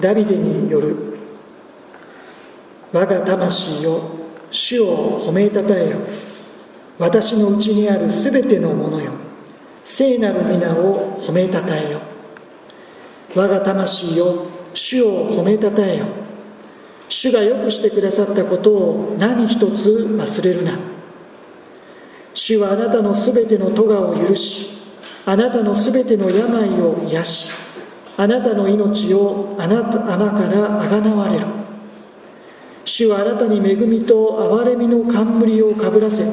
[0.00, 0.96] ダビデによる。
[2.92, 4.02] 我が魂よ
[4.50, 5.98] 主を褒めたたえよ。
[6.98, 9.12] 私のうちにあるすべてのものよ。
[9.84, 12.00] 聖なる皆を褒めたたえよ。
[13.34, 16.06] 我が魂よ主を褒めたたえよ。
[17.08, 20.96] 主がよくしてくださったことを何一つ忘れるな。
[22.36, 24.68] 主はあなたのすべての咎を許し
[25.24, 27.50] あなたのすべての病を癒し
[28.16, 31.46] あなたの命を穴穴からあがなわれる
[32.84, 36.24] 主はあなたに恵みと憐れみの冠をかぶらせ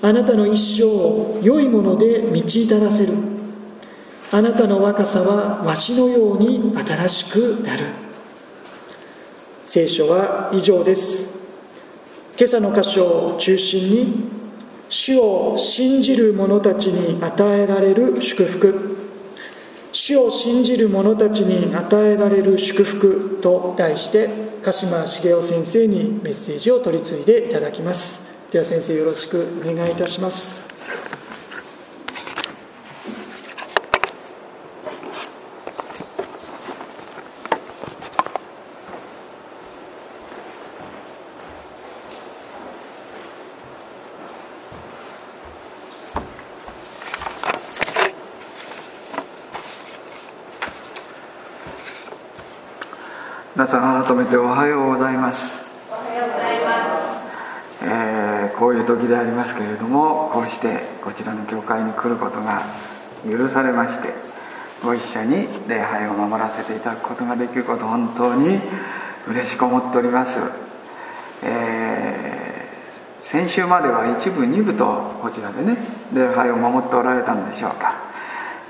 [0.00, 3.14] あなたの一生を良いもので満ち至らせる。
[4.30, 7.84] あなたの若さはわしのように新しくなる。
[9.66, 11.28] 聖書は以上です。
[12.36, 14.30] 今朝の箇所を中心に
[14.88, 18.97] 主を信じる者たちに与えられる祝福。
[19.92, 24.28] 主を信じる者たちに与えられる祝福と題して
[24.62, 28.22] 鹿島茂雄先生にメッセージを取り次いでいただきます。
[28.50, 30.67] では先生よろしくお願いいたします。
[53.58, 55.68] 皆さん改めておはようございます。
[57.82, 62.62] えこういう時でありますけれどもこうしてこちらの教会に来ることが
[63.28, 64.14] 許されまして
[64.80, 68.60] ご一緒に礼拝を守らせていただくことができること本当に
[69.26, 70.38] 嬉しく思っております、
[71.42, 72.38] えー
[73.20, 74.84] 先週までは一部二部と
[75.20, 75.76] こちらでね
[76.14, 78.08] 礼拝を守っておられたんでしょうか。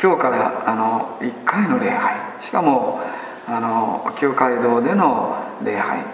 [0.03, 2.17] 今日からあの1回の礼拝。
[2.41, 3.01] しかも
[3.49, 6.05] あの旧街道での礼拝。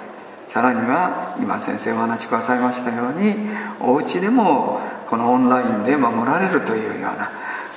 [0.48, 3.34] さらには今先生お話しくださいましたように
[3.80, 4.78] お家でも
[5.08, 7.30] このオンラインで守られるというような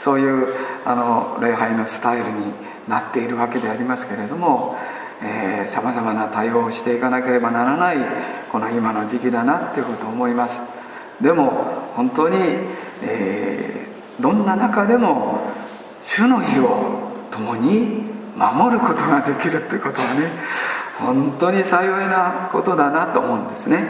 [0.03, 0.47] そういう
[0.85, 2.53] あの礼拝のスタイルに
[2.87, 4.75] なっているわけでありますけれども
[5.67, 7.97] さまざまな対応をしていかなければならない
[8.51, 10.59] この今の時期だなっていうことを思います。
[11.19, 12.37] でも本当に、
[13.01, 13.87] えー
[14.19, 15.39] どんな中でも
[16.03, 20.31] 主の日を共に守ることができるということはね
[20.99, 23.87] 本当に幸いなことだなと思うんですね。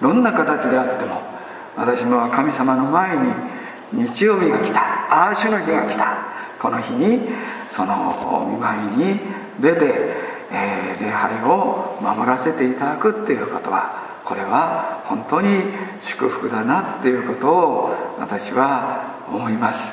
[0.00, 1.20] どんな形であっても
[1.76, 3.32] 私も神様の前に
[3.92, 6.18] 日曜日が来たああ主の日が来た
[6.60, 7.20] この日に
[7.70, 9.20] その見舞いに
[9.60, 9.94] 出て、
[10.50, 15.62] えー礼拝を守らせていただくっていうことはこれは本当に
[16.00, 19.92] 祝福だなっていうことを私は思います、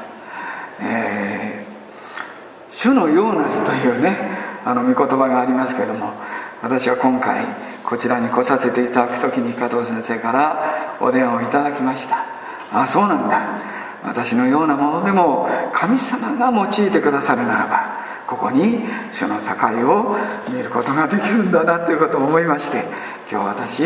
[0.81, 1.64] えー
[2.75, 4.45] 主のようなりというね。
[4.65, 6.11] あの御言葉がありますけれども。
[6.61, 7.45] 私は今回
[7.83, 12.17] こちらに来させていただく時に加藤先生からお電話をいただきました。
[12.71, 13.75] ああそうなんだ。
[14.03, 18.79] 私のようなものでも神様が用いてくださるならばここに
[19.11, 19.53] 主の境
[19.89, 20.15] を
[20.49, 22.83] 見ることができるんだなということを思いまして
[23.31, 23.83] 今日私、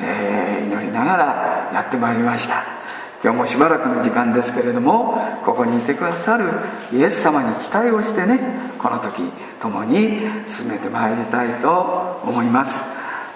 [0.00, 2.77] えー祈りながらやってまいりました。
[3.22, 6.50] 今日もしばらくの時間ですけれどもここにいてくださる
[6.92, 8.38] イエス様に期待をしてね
[8.78, 9.22] この時
[9.60, 12.82] 共に進めてまいりたいと思います。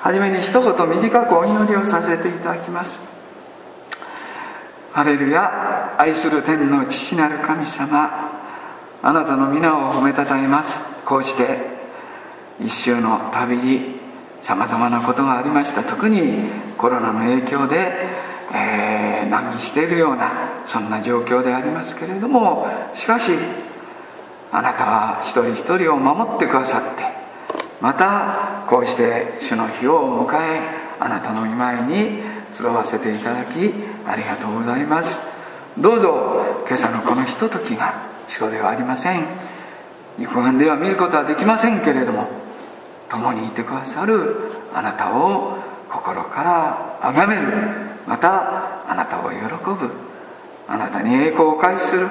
[0.00, 3.00] はじめに一言短くお祈りをさせていただきます。
[4.92, 8.30] ハレルヤ愛する天の父なる神様
[9.02, 10.78] あなたの皆を褒めたたえます。
[11.04, 11.58] こうして
[12.60, 14.02] 一周の旅路
[14.42, 15.82] さまざまなことがありました。
[15.82, 18.08] 特にコロナの影響で、
[18.52, 23.32] えー難儀しているようなそんな状況でありますけれどもしかし
[24.50, 27.04] あなたは一人一人を守ってくださって
[27.80, 30.60] またこうして主の日を迎え
[31.00, 32.20] あなたの御前に
[32.52, 33.72] 集わせていただき
[34.06, 35.18] ありがとうございます。
[35.78, 37.94] どうぞ今朝のこのひとときが
[38.28, 39.24] 人ではありません。
[40.18, 42.28] 肉眼では見ることはできませんけれども
[43.08, 45.56] 共にいてくださるあなたを
[45.92, 47.42] 心から崇める。
[48.06, 49.90] またあなたを喜ぶ。
[50.66, 52.08] あなたに栄光を返する。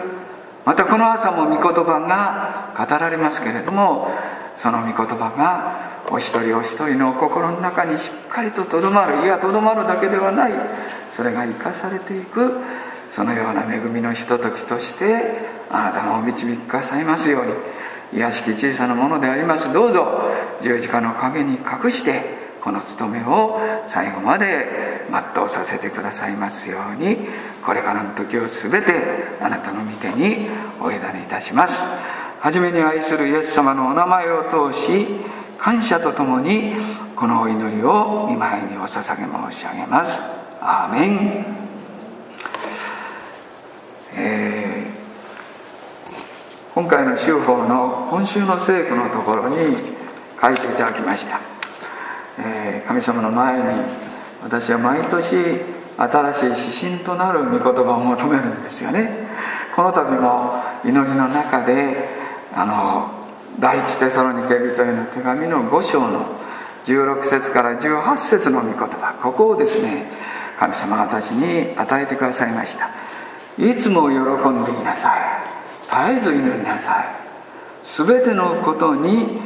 [0.66, 4.12] またこの朝も御言葉が語られますけれども
[4.58, 9.24] その御言葉がお一人お一人の心の中にしっかりととどまる。
[9.24, 10.52] いやとどまるだけではない。
[11.16, 12.62] それが生かされていく。
[13.12, 17.54] そのような恵みのひとときとしてあなたがお導きくださいますように。
[18.14, 19.74] 癒しき小さなものであります。
[19.74, 20.30] どうぞ
[20.62, 27.18] 十字架の陰に隠してこの務めを最後まで全うさせてくださいますように
[27.66, 28.94] これからの時を全て
[29.42, 30.48] あなたの御手に
[30.80, 31.84] お委ねいたします。
[32.40, 35.08] はじめに愛するイエス様のお名前を通し
[35.60, 36.74] 感謝とともに
[37.16, 40.22] このお祈りを見舞いにお捧げ申し上げます。
[40.60, 41.46] アーメン、
[44.16, 49.56] えー、今回の修法の今週の聖句のところに
[50.42, 51.40] 書いていただきました、
[52.46, 53.64] え、神様の前に
[54.44, 55.36] 私は毎年
[55.98, 56.56] 新しい指
[56.96, 59.28] 針となる御言葉を求めるんですよね。
[59.76, 62.10] この度も祈りの中で
[62.54, 63.12] あの
[63.60, 66.26] 第一テサロニケ人への手紙の5章の
[66.86, 69.14] 16節から18節の御言葉。
[69.22, 70.06] ここをですね
[70.58, 72.90] 神様が私に与えてくださいました。
[73.58, 76.18] いつも喜んでいなさい。
[76.18, 77.06] 絶えず祈りなさい。
[77.84, 79.40] 全てのことに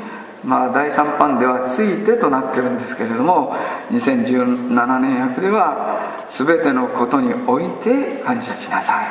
[0.45, 3.56] まあ第3版では「ついて」となってるんですけれども
[3.92, 9.07] 2017年訳では「全てのことにおいて感謝しなさい」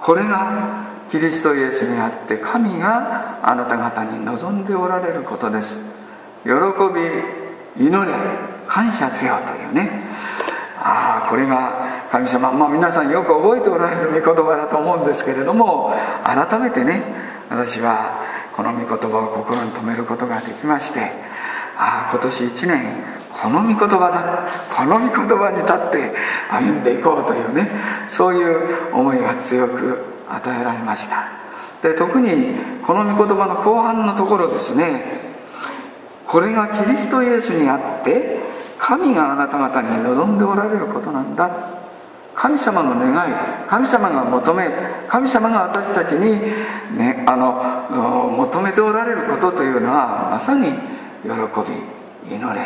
[0.00, 5.78] これがキリストイエスにあって神があなた方に望んでおられることです。
[6.44, 6.52] 喜
[7.76, 8.12] び祈れ
[8.66, 10.06] 感謝せよというね。
[10.80, 11.72] ああこれが
[12.10, 15.92] 神様まあ皆さんよく覚えておられる御言葉だと思うんですけれども
[16.24, 17.02] 改めてね
[17.50, 18.17] 私は
[18.58, 20.98] この御言葉を心に留めることができまして
[21.76, 26.12] ああ今年1年この御言葉だこの御言葉に立って
[26.50, 27.70] 歩んでいこうというね
[28.08, 31.28] そういう思いが強く与えられました。
[31.82, 35.04] で特にこの御言葉の後半のところですね
[36.26, 38.40] これがキリストイエスにあって
[38.80, 41.77] 神があなた方に望んでおられることなんだ。
[42.38, 43.34] 神様の願い
[43.66, 44.70] 神様が求め
[45.08, 46.40] 神様が私たちに、
[46.96, 50.70] ね、あの求めておられることというのはまさに
[51.24, 51.30] 喜
[52.30, 52.60] び祈れ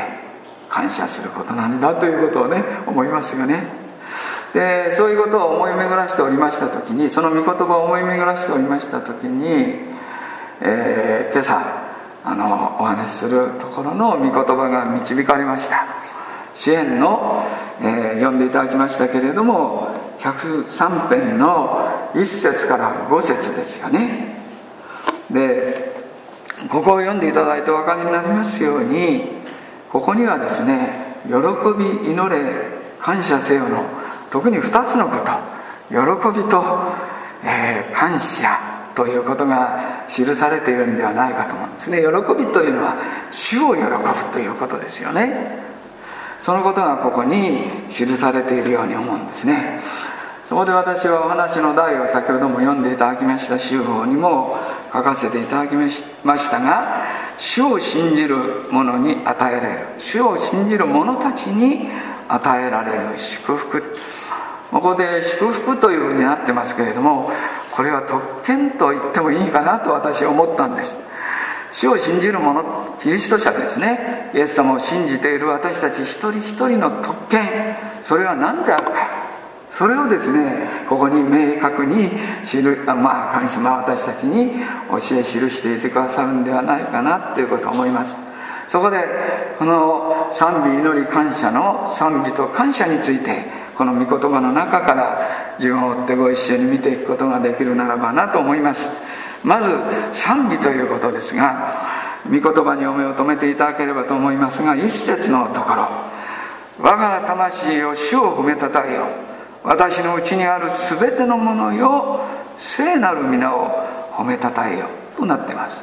[0.69, 3.64] 感謝することなんだということをね思いますよね。
[4.52, 9.48] でそういうことを思い巡らしておりました時にその御言葉を思い巡らしておりました時に、
[10.60, 11.62] えー、今朝
[12.24, 16.12] あのお話しするところの御言葉が導かれました。
[16.54, 17.44] 支援の、
[17.81, 19.88] えー、読んでいただきましたけれども
[20.20, 24.40] 103編の1節から5節ですよね。
[25.31, 25.93] で
[26.70, 29.25] ここを読んでいただいてお分かりになりますように
[29.90, 31.32] ここにはですね「喜
[31.76, 32.40] び祈れ
[33.00, 33.84] 感謝せよ」の
[34.31, 35.32] 特に2つのこと
[35.90, 36.64] 喜びと、
[37.44, 38.58] えー、感謝
[38.94, 41.98] ということが記されているんではないかと思うんですね。
[41.98, 42.96] 喜びというのは
[43.31, 43.88] 主を喜ぶ
[44.32, 45.71] ということですよね。
[46.43, 49.81] そのことがここに記されているように思うんですね。
[50.49, 54.59] そこで私はお話の題を先ほども読んでいただきました修法にも
[54.93, 55.89] 書かせていただきま
[56.37, 57.06] したが
[57.39, 59.87] 主を信じる者に与えられる。
[60.00, 61.89] 主を信じる者たちに
[62.29, 63.97] 与えられる祝福。
[64.73, 67.31] ここで祝福というふうになってますけれども
[67.71, 71.12] これは特権と言ってもいいかなと私は思ったんです。
[71.72, 72.62] 主を信じる者
[73.00, 74.30] キリスト者ですね。
[74.34, 77.48] イエス様を信じている私たち一人一人の特権。
[78.04, 79.22] それは何であるか。
[79.70, 82.10] それをですねここに明確に
[82.44, 84.52] 知るあまあ神様は私たちに
[84.90, 88.14] 教え記していてくださるんではないかなということを思います。
[88.69, 89.04] そこで
[89.58, 93.44] この賛美祈り感謝の賛美と感謝について
[93.76, 98.88] この御言葉の中から自分を追ってご一緒に見ていくことができるならばなと思います。
[99.44, 99.71] まず
[100.12, 101.91] 賛美ということですが
[102.25, 106.13] 御言葉にお目を留めていただければと思いますが一節のところ
[106.79, 109.06] 我が魂を主を褒めたたえよ。
[109.63, 110.69] 私のうちにある
[110.99, 112.20] 全てのものよ
[112.58, 114.89] 聖なる皆を褒めたたえよ。
[115.17, 115.82] となってます。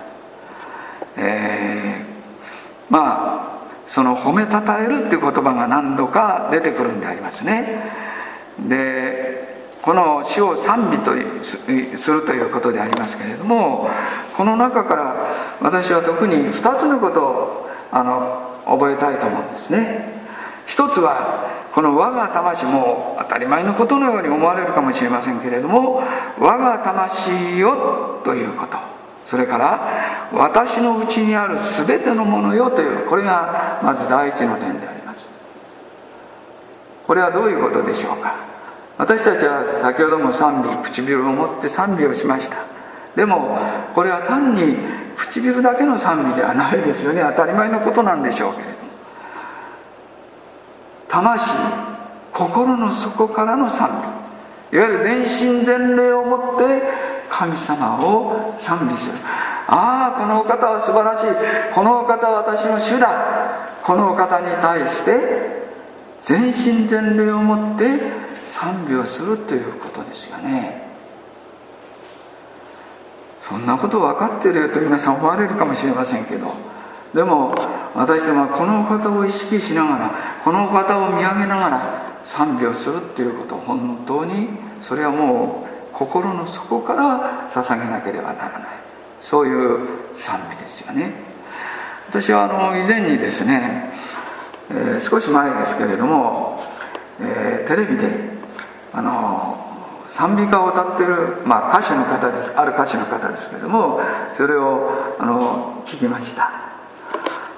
[1.15, 7.83] えー、まあその褒めたたえるっていう言葉が何度か出てくるんでありますね。
[8.59, 11.11] でこの死を賛美と
[11.43, 13.89] するということでありますけれども
[14.35, 15.15] この中から
[15.61, 20.19] 私は特に2つのことをあの覚えたいと思うんですね。
[20.67, 26.03] 一つはこの我が魂も当たり前のことのように思われるかもしれませんけれども
[26.39, 28.77] 我が魂よということ。
[29.27, 35.27] それから私のうちにある全てのものよというこれがまず第一の点であります。
[37.05, 38.48] これはどういうことでしょうか。
[38.99, 42.57] 私たちは先ほども賛美唇を持って賛美をしました。
[43.15, 43.57] でも
[43.95, 44.75] これは単に
[45.15, 47.23] 唇だけの賛美ではないですよね。
[47.31, 48.77] 当たり前のことなんでしょうけれども。
[51.07, 51.55] 魂
[52.33, 54.03] 心の底からの賛
[54.69, 54.77] 美。
[54.77, 55.19] いわゆる全
[55.59, 56.83] 身全霊をもって
[57.29, 59.13] 神様を賛美する。
[59.69, 61.73] ああこのお方は素晴らしい。
[61.73, 63.07] このお方は私の主だ。
[63.81, 65.13] このお方に対して
[66.21, 70.89] 全身全霊をもって賛美をするということですよね。
[73.47, 76.53] そんなこと分かってるよと皆さん思われるかもしれませんけど。
[77.13, 77.55] でも
[77.95, 80.13] 私どもはこの方を意識しながら
[80.43, 84.47] この方を見上げながら賛美をするっていうこと本当に
[84.79, 88.69] それはもう心の底から捧げなければならない。
[89.21, 89.79] そういう
[90.15, 91.11] 賛美ですよね。
[92.09, 93.91] 私はあの以前にですね、
[94.71, 96.59] えー、少し前ですけれども、
[97.19, 98.38] えー、テレビで
[98.93, 99.65] あの
[100.09, 102.51] 賛美歌を歌ってる、まあ、歌手の方です。
[102.57, 103.99] ある歌手の方ですけれども
[104.33, 106.51] それをあの聞きました。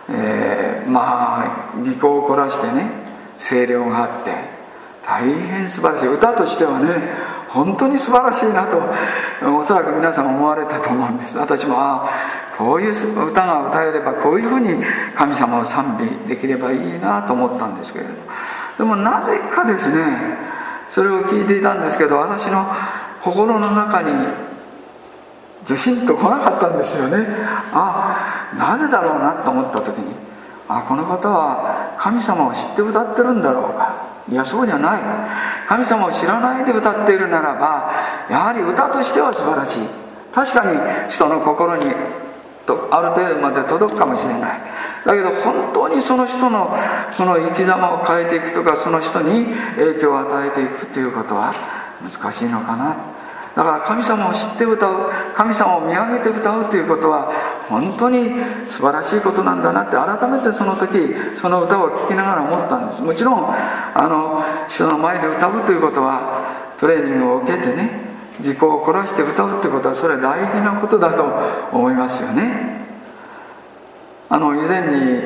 [0.09, 2.89] えー、まあ技巧を凝らしてね
[3.39, 4.31] 声量があって
[5.05, 6.13] 大変素晴らしい。
[6.13, 8.81] 歌としてはね本当に素晴らしいなと
[9.57, 11.38] おそらく皆さん思われたと思うんです。
[11.38, 12.09] 私もああ
[12.57, 14.83] こういう歌が歌えればこういうふうに
[15.15, 18.17] 神様を賛美できればいいなと思ったんですけれども。
[18.77, 20.50] でもなぜかですね
[20.91, 22.67] それを聞いていたんですけど私の
[23.24, 24.12] 心の中に
[25.65, 27.25] ずしんと来なかったんですよね。
[27.74, 30.13] あなぜだろうなと思った時に
[30.67, 34.12] あこの方は神様を知って歌ってるんだろうか。
[34.29, 35.01] いやそうじゃない。
[35.67, 37.91] 神様を知らないで歌っているならば
[38.29, 39.79] やはり歌としては素晴らしい。
[40.33, 40.77] 確かに
[41.10, 41.91] 人の心に
[42.75, 44.61] とある程度まで届くかもしれない。
[45.05, 46.75] だけど本当にその人の
[47.11, 49.45] その生き様を変えていくとかその人に
[49.77, 51.53] 影響を与えていくということは
[52.01, 52.95] 難しいのかな。
[53.53, 57.33] だから神様を知って歌う神様を見上げて歌うということは
[57.67, 58.31] 本当に
[58.69, 63.01] 素晴らしいことなんだなって改めてその時その歌を聴きながら思ったんです。
[63.01, 68.11] もちろんあの人の前で歌うということはトレーニングを受けてね
[68.43, 71.24] 技巧を凝らして歌うってことはそれは大事なことだと
[71.75, 72.81] 思いますよね。
[74.29, 75.21] あの以前に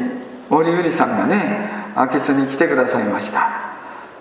[0.49, 3.75] 森ゆりさんがね秋津に来てくださいました。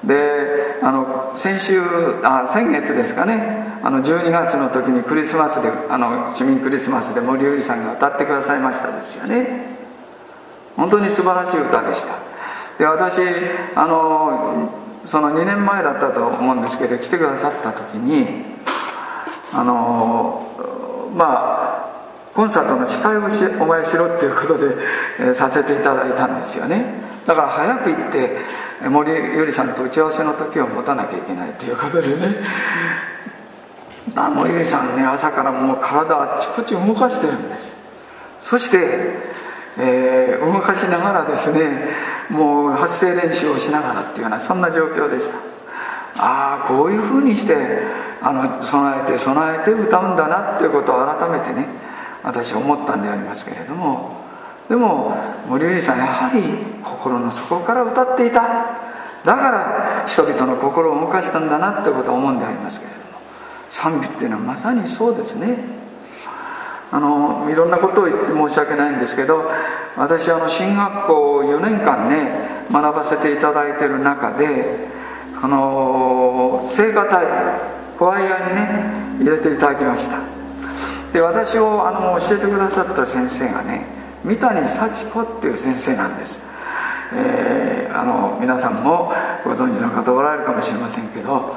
[0.05, 1.83] であの先週
[2.23, 9.75] あ先月ですかねあの12月の時にクリスマスであの市民クリスマスで森ゆりさんが歌ってくださいましたですよね。
[10.77, 12.15] 本当に素晴らしい歌でした。
[12.79, 13.21] で私
[13.75, 14.71] あの
[15.07, 18.54] その2年前だったと思うんですけど来てくださった時に
[19.55, 21.85] あのまあ
[22.35, 24.75] コンサートの司会をしお前しろっていうことで、
[25.21, 26.85] えー、させていただいたんですよね。
[27.25, 28.37] だから早く行って
[28.89, 32.15] 森ゆりさんと打ち合わせの時を持たなきゃいけないということでね。
[34.17, 37.77] あ森ゆりさんね朝からもう体あっちこっち動かしてるんです。
[38.41, 38.79] そして、
[39.79, 41.61] えー、動かしながらですね
[42.29, 45.37] もう発声練習をしながらっていうようなそんな状況でした。
[46.17, 47.55] ああこういうふうにして
[48.25, 51.67] あの備えて備えて歌うんだなっていうことを改めてね
[52.23, 54.25] 私は思ったんでありますけれども。
[54.69, 55.15] でも
[55.47, 56.43] 森ゆりさんやはり
[56.83, 58.41] 心の底から歌っていた。
[59.25, 63.05] だから人々の心を動かしたんだなってことを思うんでありますけれども。
[63.71, 65.59] 賛美っていうのはまさにそうですね。
[66.91, 69.51] あのいろんなことを言って申し訳ないんですけど
[69.97, 74.87] 私あの進学校を4年間ね学ばせていただいてる中で
[75.43, 77.27] あの聖歌隊
[78.01, 80.19] ワイヤーにね入れていただきました。
[81.15, 83.87] で私をあの教えてくださった先生がね
[84.25, 86.43] 三谷幸子っていう先生なんです、
[87.15, 89.13] えー、あの皆さんも
[89.45, 91.55] ご存知の方おられるかもしれませんけど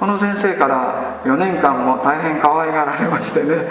[0.00, 3.68] この先生から4年間も大変可愛がられましてね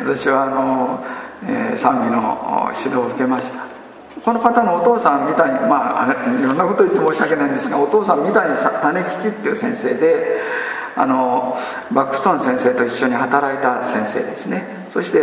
[0.00, 1.04] 私はあの、
[1.44, 3.66] えー、賛美の指導を受けました。
[4.24, 10.42] この方のお父さんみたいにまあいろんなこと言って申し訳ないんですがお父さんみたいに種吉っていう先生で
[10.98, 11.56] あの
[11.92, 14.88] バックストーン先生と一緒に働いた先生ですね。
[14.92, 15.18] そして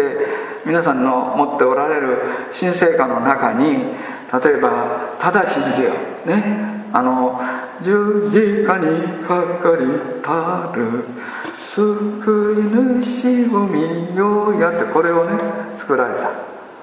[0.66, 2.18] 皆さんの持っておられる
[2.52, 5.92] 新生歌の中に例えば「ただ信じよ」
[6.26, 6.86] ね。
[6.94, 7.42] あの
[7.82, 9.86] 十字架にかかり
[10.24, 11.04] たる
[11.60, 15.38] 救い主を見ようやってこれをね
[15.76, 16.30] 作られた。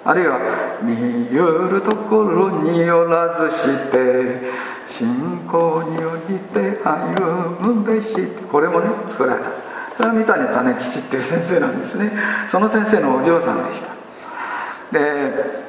[0.05, 0.39] あるいは
[0.83, 4.43] 「見よるところによらずして
[4.87, 9.51] 信仰によりて歩むべし」これもね作られた。
[9.97, 12.13] それは三谷種吉っていう先生なんですね。
[12.49, 14.99] その先生のお嬢さんでした。
[14.99, 15.63] で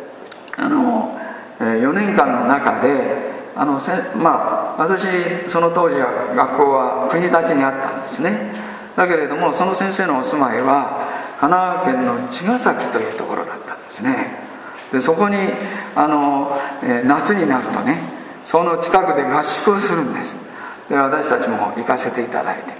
[0.57, 1.17] あの
[1.59, 5.05] 4年間の中であのせまあ私
[5.47, 8.53] その当時は学校は国立にあったんですね。
[8.95, 11.07] だけれどもその先生のお住まいは
[11.39, 14.39] 神奈川県の茅ヶ崎というところだったんですね。
[14.91, 15.35] でそこに
[15.95, 17.99] あの、えー、夏になるとね
[18.43, 20.35] その近くで合宿をするんです。
[20.89, 22.73] で私たちも行かせていただいて。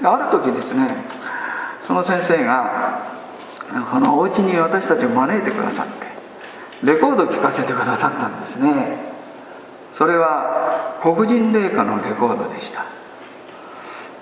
[0.00, 0.88] である時ですね
[1.86, 3.00] その先生が
[3.90, 6.06] このお家に私たちを招いてくださって
[6.82, 8.98] レコードを聴かせてくださったんですね。
[9.94, 12.84] それは黒人霊歌のレコードでした。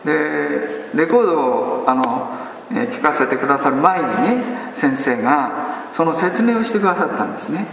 [0.05, 2.31] でレコードをあの
[2.71, 4.45] 聞かせてくださる前にね
[4.77, 7.67] 先生がその説明をしてくださったんですね。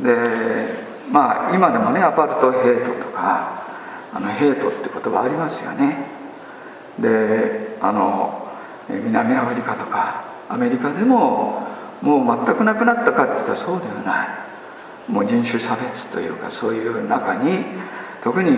[0.00, 3.62] でまあ今でもねアパルトヘイトとか
[4.12, 6.06] あのヘイトって言葉ありますよね。
[6.98, 8.48] であの
[8.88, 11.66] 南アフリカとかアメリカでも
[12.02, 14.28] もう全くなくなったかって言ったらそうではない。
[15.10, 17.64] もう人種差別というかそういう中に
[18.22, 18.56] 特に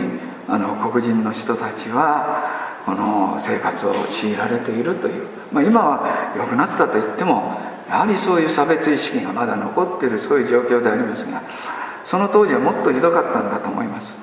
[0.48, 7.56] あの黒人の人たちはこの生活を強いられているという、まあ、今は良くなったと言っても
[7.88, 11.42] やはりそういう差別意識がまだ残っているそういう状況でありますが
[12.04, 14.14] その当時はもっとひどかったんだと思います。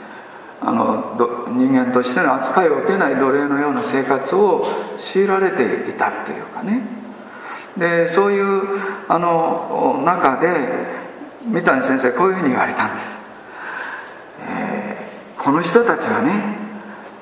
[0.62, 1.16] あの
[1.48, 4.62] 人間としての扱いを受けない奴隷のような生活を
[4.98, 6.82] 強いられていたというかね。
[7.78, 8.64] でそういう
[9.08, 10.48] あの中で
[11.46, 13.18] 三谷先生こういうふうに言われたんです、
[14.42, 16.58] えー、この人たちはね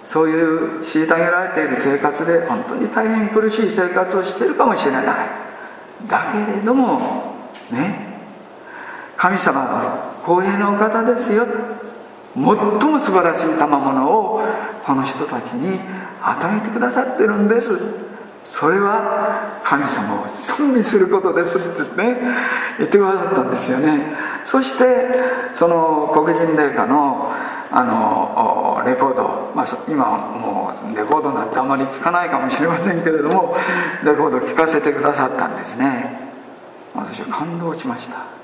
[0.08, 5.06] そういう虐げられている生活で本当に大変苦しい生活をしているかもしれない。
[6.08, 7.36] だけれども
[7.72, 8.08] ね
[9.16, 11.48] 神様は公平のお方ですよ。
[12.36, 14.42] 最も素晴らしい賜物を
[14.84, 15.80] この人たちに
[16.22, 17.80] 与えてくださってるんです。
[18.44, 22.18] それは神様を賛美することですってね
[22.78, 24.02] 言ってくださったんですよね。
[24.44, 24.84] そして
[25.56, 27.34] その黒人霊歌の
[27.72, 33.56] あのレコード、まあ、今もうレコードなんてあまり聞かないかもしれませんけれども
[34.04, 36.20] レコード聞かせてくださったんですね。
[36.94, 38.37] 私は感動しました。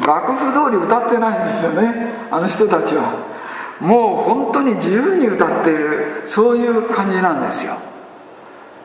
[0.00, 3.32] 楽譜通り歌ってないんですよねあの人たちは。
[3.80, 7.76] もう本当に自由に歌っているそういう感じなんですよ。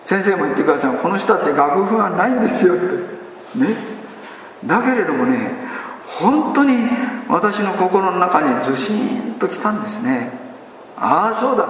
[0.03, 2.83] 先生も言ってくださいこの人たち楽譜はないんですよって。
[3.59, 3.75] ね。
[4.65, 5.51] だけれどもね
[6.05, 6.75] 本当に
[7.29, 10.31] 私の心の中にずしんときたんですね。
[10.97, 11.67] ああそうだ。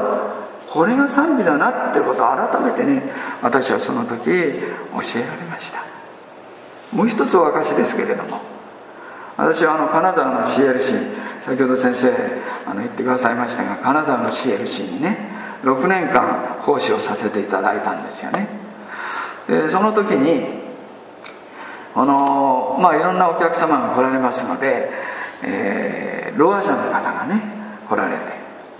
[0.69, 3.03] これが賛美だなってことを改めてね
[3.41, 5.83] 私はその時教えられました。
[6.95, 8.56] もう一つお証ですけれども。
[9.37, 12.11] 私はあの金沢の CLC 先ほど先生
[12.65, 15.17] あの言ってくださいましたが金沢の CLC にね
[15.63, 18.47] 6年間奉仕をさせていただいたんですよね。
[19.47, 20.67] でその時に
[21.95, 24.89] あのまあいろんなお客様が来られますので、
[25.43, 27.41] えー、ろう者の方がね
[27.87, 28.17] 来られ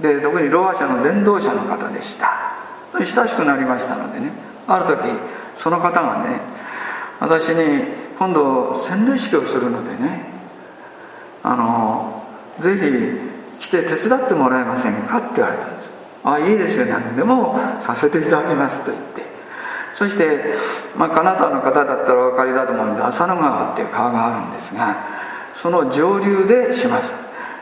[0.02, 2.48] てで特にろう者の伝道者の方でした。
[2.94, 4.32] 親しくなりましたのでね
[4.68, 5.08] ある時
[5.56, 6.40] その方がね
[7.20, 7.84] 私に
[8.18, 10.37] 今度洗礼式をするのでね
[11.48, 12.24] あの
[12.60, 12.76] ぜ
[13.60, 15.90] ひ来て手伝ってもらえませんかって言われたんです
[16.26, 19.26] あいいですよ何でもさせていただきますと言って。
[19.94, 20.54] そして、
[20.96, 25.08] まあ、金沢の方だったらお分かりだと思うんで浅野川っていう川があるんですが
[25.56, 27.14] その上流でします。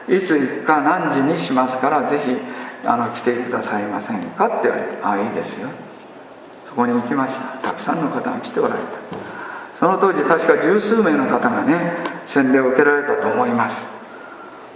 [0.09, 2.35] いつ行くか何時にしますからぜひ
[2.85, 5.69] あの来てくださいませんかって言われてああいいですよ。
[6.67, 7.69] そこに行きました。
[7.69, 9.34] たくさんの方が来ておられた。
[9.79, 13.85] その当時確か十数名の方がね洗礼を受けられたと思います。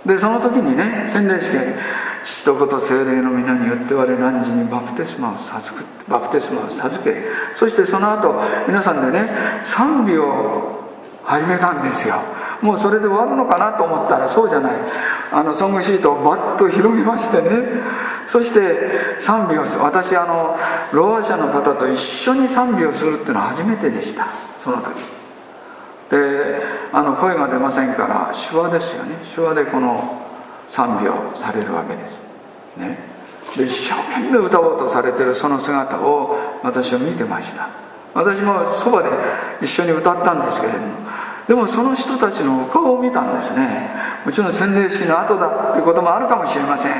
[0.06, 1.52] でその時にね洗礼式
[2.24, 7.24] 父と子と精霊の皆によって我何時にバプテスマを授くバプテスマを授け
[7.56, 9.30] そしてその後皆さんでね
[9.64, 10.80] 賛美を
[11.24, 12.16] 始めたんですよ。
[12.62, 14.74] もうそれで終わるのかなと思ったらそうじゃない。
[15.32, 17.50] あのソングシートをバッと広げましてね
[18.26, 20.58] そして賛美を私あの
[20.92, 24.49] ろう者の方と一緒に賛美をするっていうのは初めてでした。
[24.60, 25.04] その時。
[26.10, 29.16] であの声が出ませんから手話ですよね。
[29.36, 30.26] 手話でこの
[30.70, 32.20] 賛美をされるわけです。
[32.78, 32.98] ね。
[33.56, 37.70] で一生懸命歌おうとされてるその姿を私は見てました。
[38.14, 39.10] 私もそばで
[39.62, 40.86] 一緒に歌ったんですけれども。
[41.48, 43.90] でもその人たちのお顔を見たんですね。
[44.26, 46.94] もちろん洗礼式の後だってこともあるかもしれません。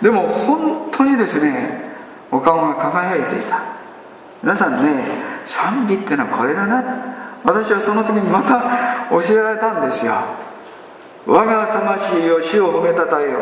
[0.00, 1.92] でも本当にですね
[2.30, 3.81] お顔が輝いていた。
[4.42, 5.04] 皆さんね
[5.46, 6.82] 賛美っていうのはこれだな。
[7.44, 10.14] 私はその時にまた教えられたんですよ。
[11.26, 13.38] 我が魂よ死を褒めたたえよ。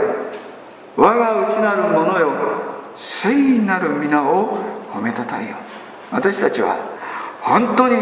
[0.97, 2.33] 我が内なる者よ。
[2.97, 4.59] 聖なる皆を
[4.93, 5.57] 褒めたたえよ。
[6.11, 6.77] 私たちは
[7.41, 7.97] 本当に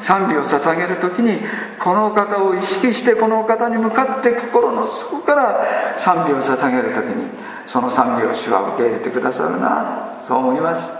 [0.00, 1.38] 賛美を捧げる時に
[1.78, 7.28] この方を意識してこの方に向かって心の底から賛美を捧げる時に
[7.66, 10.22] その賛美を主は受け入れてくださるな。
[10.26, 10.97] そう思います。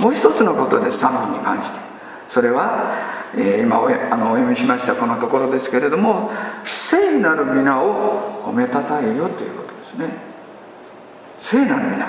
[0.00, 1.78] もう一つのことです賛美に関して。
[2.28, 6.30] それはえー、今おあのお読みしましたこのところですけれども
[6.64, 10.08] 聖なる皆を褒めたたえよということですね。
[11.38, 12.08] 聖なる皆。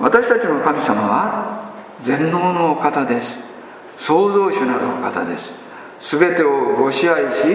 [0.00, 3.38] 私たちの神様は全能のお方です。
[3.98, 5.52] 創造主なるお方です。
[6.00, 7.46] 全てをご支配し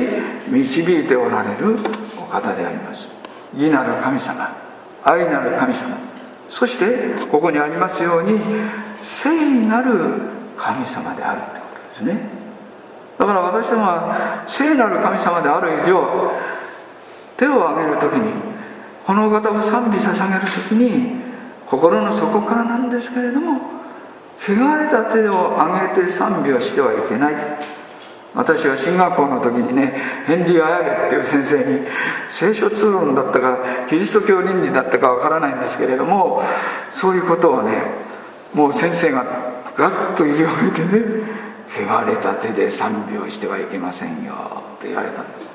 [0.48, 1.78] 導いておられる
[2.18, 3.10] お方であります。
[3.56, 4.56] 義なる神様
[5.04, 5.98] 愛なる神様
[6.52, 8.38] そしてここにありますように
[9.02, 9.30] 聖
[9.68, 9.94] なる
[10.58, 12.20] 神様であるってことですね。
[13.18, 16.32] だから私どもは聖なる神様である以上
[17.38, 18.34] 手を挙げる時に
[19.08, 21.22] この方を賛美捧げる時に
[21.66, 23.62] 心の底からなんですけれども
[24.38, 27.36] 汚れた手を挙げて賛美をしてはいけない。
[28.34, 29.94] 私は進学校の時にね
[30.26, 31.86] ヘンリー・アヤベっていう先生に
[32.30, 36.42] 聖書通論だったかキリスト教倫理だったかわからないんですけれども
[36.92, 37.84] そういうことをね
[38.54, 39.26] もう先生が
[39.78, 41.42] ガッと指を上げてね
[41.74, 44.34] 汚れた手で賛美をしてはいけませんよ
[44.80, 45.52] と言われたんです。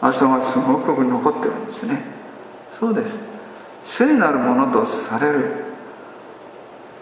[0.00, 2.02] あそこがすごく残ってるんですね。
[2.78, 3.18] そうです。
[3.86, 5.64] 聖なるものとされる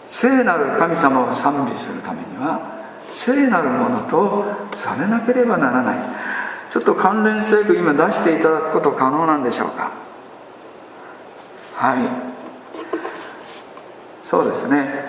[0.05, 2.72] 聖なる神様を賛美するためには
[3.13, 4.45] 聖なるものと
[4.75, 5.97] されなければならない。
[6.69, 9.91] ちょっと関連聖句今出していただくこと可能なんでしょうか？
[11.75, 11.99] はい。
[14.23, 15.05] そうですね。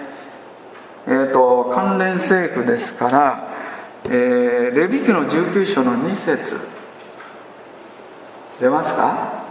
[1.07, 3.49] えっ、ー、と関連聖句ですから、
[4.05, 6.61] えー、レビ記の19章の2節。
[8.61, 9.45] 出ますか？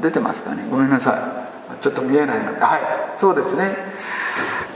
[0.00, 0.64] 出てますかね？
[0.70, 1.46] ごめんなさ
[1.80, 1.82] い。
[1.82, 2.60] ちょっと見えないので。
[2.60, 2.80] はい。
[3.16, 3.76] そうですね。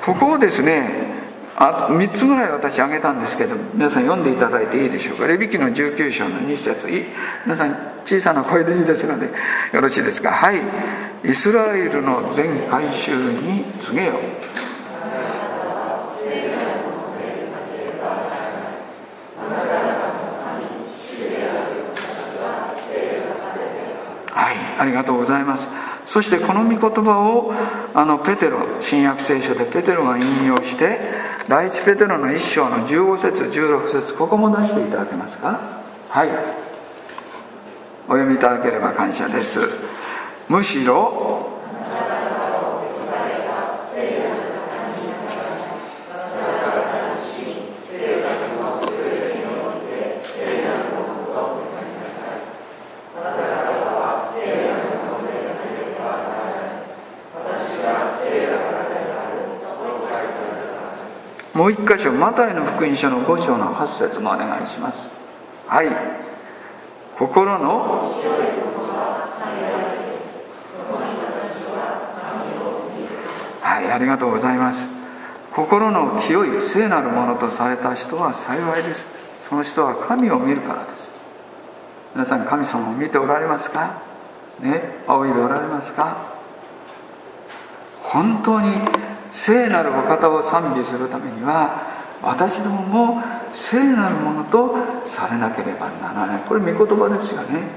[0.06, 1.13] ここをですね
[1.56, 5.26] あ3つぐらい私挙げたんですけど皆さん読んでいただいていいでしょうか？
[5.26, 6.90] レビ記の19章の2節。
[6.90, 7.04] い
[7.44, 9.30] 皆さん小さな声でいいですので
[9.72, 10.32] よろしいですか？
[10.32, 10.60] はい。
[11.30, 14.20] イスラエルの全改宗に告げよ
[24.32, 24.56] はい。
[24.80, 25.68] ありがとうございます。
[26.06, 27.54] そしてこの御言葉を
[27.94, 35.60] あのペテロ新約聖書でペテロが引用して第一ペテロの一章の15節16節ここも出していただけますか？
[36.08, 36.28] はい。
[38.08, 39.68] お読みいただければ感謝です。
[40.48, 41.33] むしろ
[61.64, 65.08] もう一箇所マタイの福音書の5章の8節もお願いします。
[65.66, 65.88] はい。
[67.18, 68.12] 心の
[73.62, 74.86] はいありがとうございます。
[75.54, 79.08] 心の清い聖なるものとされた人は幸いです。
[79.40, 81.10] その人は神を見るからです。
[82.14, 84.02] 皆さん神様を見ておられますか？
[84.60, 86.26] ね仰いでおられますか？
[88.02, 88.68] 本当に
[89.34, 91.82] 聖なるお方を賛美するためには
[92.22, 92.82] 私ども
[93.16, 94.74] も聖なるものと
[95.08, 96.38] されなければならない。
[96.48, 97.68] これ御言葉ですよね。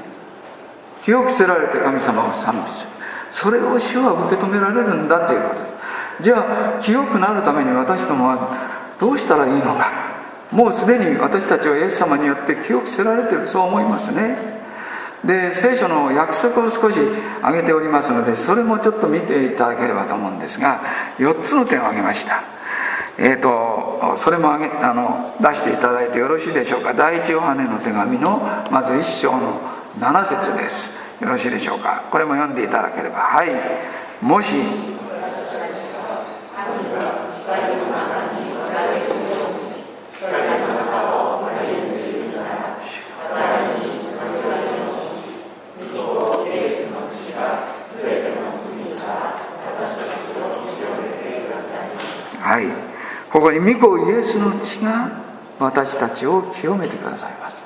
[1.03, 2.89] 清くせられて神様を賛美する。
[3.31, 5.73] それを主は受け止められるんだということです。
[6.21, 9.91] じゃあ清くなるために私どもはどうしたらいいのか。
[10.51, 13.47] もうすでに私たちはイエス様によって清くせられてる。
[13.47, 14.56] そう思いますね。
[15.25, 16.99] で聖書の約束を少し
[17.41, 20.83] 挙げておりますのでそれもちょっと見ていただければと思うんですが
[21.17, 22.43] 4つの点を挙げました。
[23.19, 26.93] えーと、それもあげあの出していただいてよろしいでしょうか。
[26.93, 28.37] 第一ヨハネの手紙の
[28.69, 29.59] まず1章の
[29.99, 30.91] 7節です。
[31.19, 32.03] よろしいでしょうか。
[32.11, 33.17] これも読んでいただければ。
[33.17, 34.23] はい。
[34.23, 34.53] もし
[52.47, 52.87] はい
[53.31, 55.11] ここに御子イエスの血が
[55.59, 57.65] 私たちを清めてくださいます。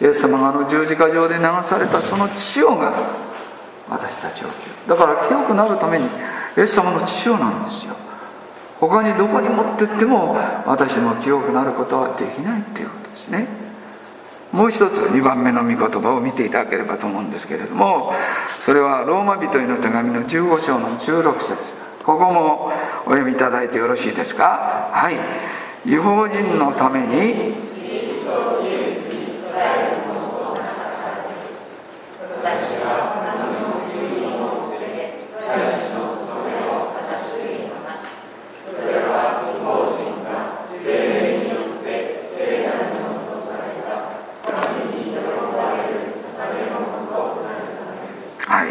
[0.00, 2.94] イエス様があの十字架上で流されたその血潮が
[3.90, 7.94] 私たちを清だから清くなるためにイエス様の血潮なんですよ。
[8.78, 13.48] 他にどこに持ってっても私も清くなることはできないっていうことですね。
[14.52, 18.14] もう一つ2番目の御言葉を見ていただければと思うんですけれども
[18.60, 21.87] それはローマ人への手紙の15章の16節。
[22.04, 22.72] ここも
[23.06, 24.90] お読みいただいてよろしいですか？
[24.92, 25.16] はい。
[25.88, 27.54] 違法人のために
[48.46, 48.68] はい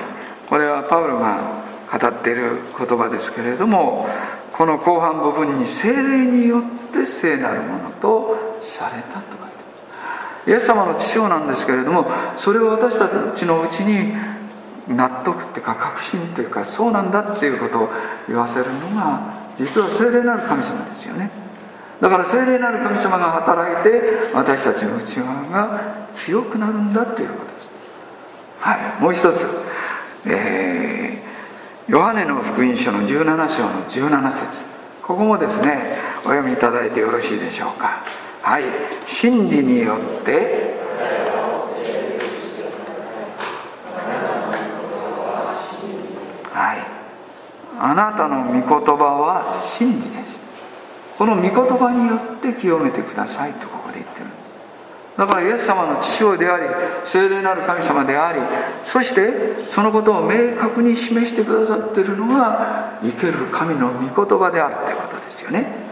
[0.49, 4.07] これはパウロが語っている言葉ですけれども
[4.51, 9.53] この後半部分に精霊によって聖なるものとされたと書いて
[10.43, 10.49] ます。
[10.49, 14.13] イエス様の父親なんですけれどもそれを私たちのうちに
[14.87, 17.89] 納得っていうか確信というかそうなんだっていうことを
[18.27, 21.29] 言わせるのが実は聖霊なる神様ですよね。
[22.01, 24.01] だから聖霊なる神様が働いて
[24.33, 27.69] 私たちの内側が清くなるんだっていうことです。
[28.59, 29.47] はいもう一つ、
[30.25, 31.06] えー、
[31.87, 34.65] ヨハネの福音書の17章の17節。
[35.01, 38.03] ここもですねお読みいただいてよろしいでしょうか。
[38.41, 38.63] はい。
[39.07, 40.75] 真理によって
[46.51, 46.85] はい。
[47.79, 48.63] あなたの御言
[48.97, 50.37] 葉は真理です。
[51.17, 53.86] この御言葉によって清めてくださいとここ
[55.17, 56.65] だからイエス様の父親であり
[57.03, 58.39] 聖霊なる神様であり
[58.85, 65.87] そしてそのことを明確に示してくださっているのが生ける神の御言葉であるということですよね。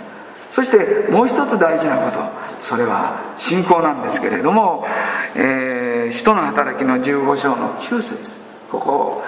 [0.52, 2.20] そしてもう一つ大事なこと。
[2.62, 4.86] それは信仰なんですけれども、
[5.36, 8.32] えー、使徒の働きの15章の9節。
[8.72, 9.24] ここを、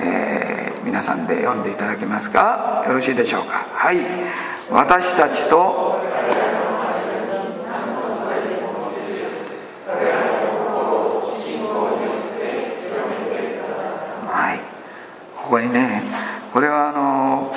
[0.00, 2.82] えー、皆さんで読んでいただけますか？
[2.86, 3.66] よろしいでしょうか？
[3.72, 3.98] はい。
[4.70, 6.00] 私たちと
[15.54, 16.02] ここにね
[16.52, 17.54] これはあの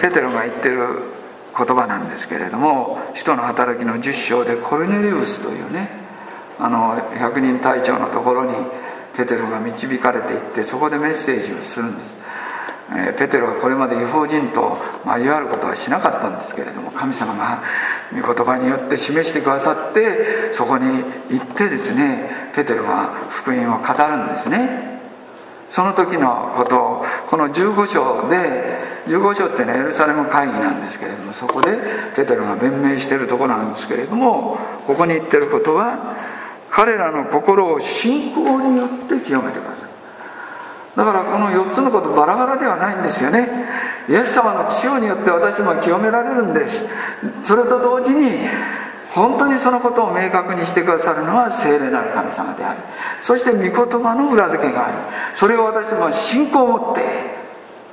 [0.00, 0.82] ペテロが言ってる
[1.56, 5.88] 言葉なんですけれども使徒の働きの10章でコルネリウスというね
[6.58, 8.52] あの百人隊長のところに
[9.16, 12.16] ペテロが導かれていってそこでメッセージをするんです、
[12.96, 17.62] えペテロはこれまで違法人と交わることはしなかったんですけれども神様が
[18.10, 24.93] 御言葉によって示してくださってそこに行ってですねペテロが福音を語るんですね。
[25.70, 31.76] その時のことをこの15章で15章っていうのはエルサレム会議なんですけれどもそこで
[32.14, 36.16] ペテロが弁明しているところなんですけれどもここに言ってることは
[36.70, 39.94] 彼らの心を信仰によって清めてください。
[40.96, 43.48] だからこの4つのことバラバラではないんですよね。
[44.08, 46.84] イエス様の血によって私も清められるんです。
[47.44, 48.40] それと同時に
[49.14, 52.80] 本当にそのことを明確にしてくださるのは聖霊なる神様であり
[53.22, 54.96] そして御言葉の裏付けがあり
[55.36, 57.02] それを私どもは信仰を持って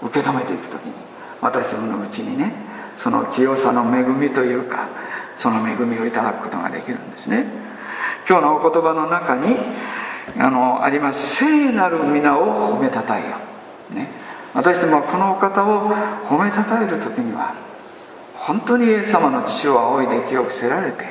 [0.02, 0.94] 受け止めていく時に
[1.40, 2.52] 私どものうちにね
[2.98, 4.90] その清さの恵みというか
[5.38, 7.46] その恵みをいただくことができるんですね。
[8.28, 9.58] 今日のお言葉の中に
[10.38, 13.36] あのあります聖なる皆を褒めたたえよ、
[13.92, 14.08] ね、
[14.54, 15.92] 私どもはこのお方を
[16.28, 17.71] 褒めたたえる時には
[18.42, 21.06] 本当にイエス様の父を仰いで清くせられて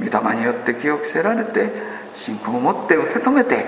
[0.00, 1.70] 御霊によって清くせられて
[2.14, 3.66] 信仰を持って受け止めて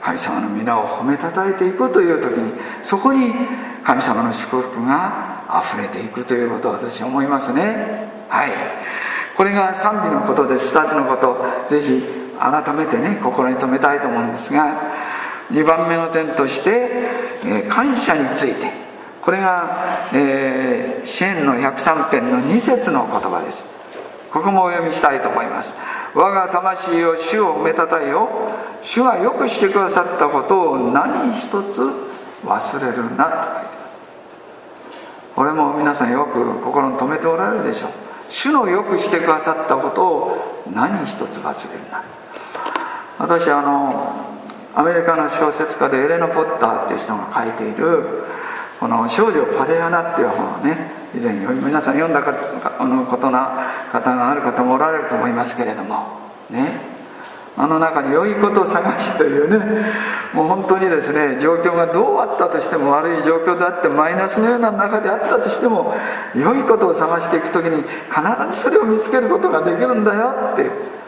[0.00, 2.52] 神様の皆を褒めたたえていくという時に
[2.84, 3.32] そこに
[3.84, 8.08] 神様の祝福が溢れていくということを私は思いますね。
[8.28, 8.52] はい。
[9.36, 10.74] これが賛美のことです。
[10.74, 11.36] 2つのこと。
[11.68, 12.02] ぜひ
[12.38, 14.92] 改めてね心に留めたいと思うんですが
[15.50, 16.90] 2番目の点として、
[17.46, 18.87] え感謝について。
[19.28, 23.62] これが、えー、支援の103編の2節の言葉です。
[24.32, 25.74] ここもお読みしたいと思います。
[26.14, 28.26] 我が魂を主を褒めたたえよ。
[28.82, 31.82] 主がよくしてくださったことを何一つ
[32.42, 33.68] 忘れるなと書いて
[35.36, 37.90] これも皆さんよく心に留めておられるでしょう。
[38.30, 42.02] 主のよくしてくださったことを何一つ忘れるな。
[43.18, 44.38] 私あの
[44.74, 48.24] アメリカの小説家でエレナ・ポッターっていう人が書いている
[48.78, 52.32] この「少女パレアナ」っていう本をね以前皆さん読んだか
[52.84, 53.50] のことな
[53.92, 56.06] 方がある方もおられると思いますけれども
[56.50, 56.98] ね。
[57.60, 59.84] あの中に良いことを探しというね
[60.32, 65.92] もう本当にですね状況がどうあったとしても悪い状況であってマイナスのような中であったとしても
[66.36, 70.98] 良いことを探していく時に必ずそれを見つけることができるんだよって。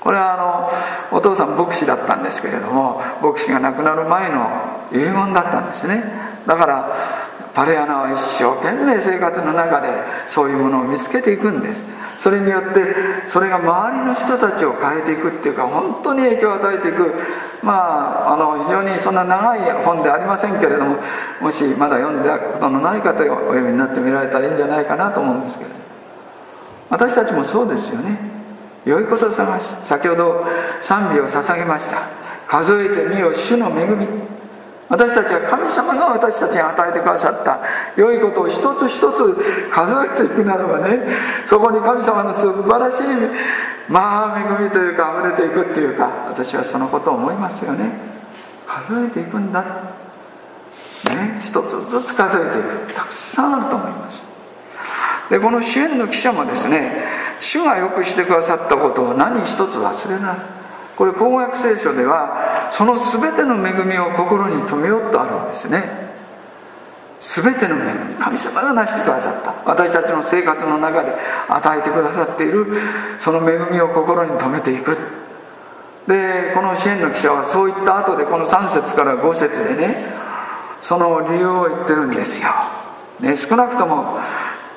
[0.00, 4.48] これはあのお父さん牧師だったんですけれども牧師が亡くなる前の
[4.92, 6.27] 遺言だったんですね。
[6.48, 6.96] だから
[7.54, 9.88] パレアナは一生懸命生活の中で
[10.26, 11.84] そういうものを見つけていくんです。
[12.16, 17.12] それによってそれが周りの人たちを変えていくっていうか本当に影響を与えていく。
[17.62, 20.96] まああの非常にそんな長い本ではありませんけれども
[21.40, 25.76] もしまだ読んだことのない方がお読みになってみられたらいいんじゃないかなと思うんですけれど
[26.88, 28.16] 私たちもそうですよね。
[28.86, 30.46] 良いこと探し先ほど
[30.82, 32.08] 賛美を捧げました。
[32.46, 34.37] 数えてみよ主の恵み。
[34.88, 37.60] 私たちは神様が私たちに与えてくださった。
[37.96, 39.36] 良いことを一つ一つ
[39.70, 40.98] 数えていくならばね
[41.44, 43.02] そこに神様の素晴らしい
[43.88, 47.90] まあ恵みというか溢れていくっていうか私はそのことを思いますよね。
[48.66, 49.62] 数えていくんだ。
[49.62, 52.94] ね一つずつ数えていく。
[52.94, 54.22] たくさんあると思います。
[55.28, 57.04] でこの支援の記者もですね
[57.40, 60.57] 主がよくしてくださったことを何一つ忘れない。
[60.98, 66.08] これ公約聖書ではその全ての恵みを心に留めようとあるんですね。
[67.20, 69.54] 全ての恵み神様が成してくださった。
[69.64, 71.12] 私たちの生活の中で
[71.48, 72.66] 与えてくださっている
[73.20, 74.98] その恵みを心に留めていく。
[76.08, 80.04] でこの支援の記者はそういった後でこの3節から5節でね
[80.82, 82.48] その理由を言ってるんですよ、
[83.20, 84.18] ね、少なくとも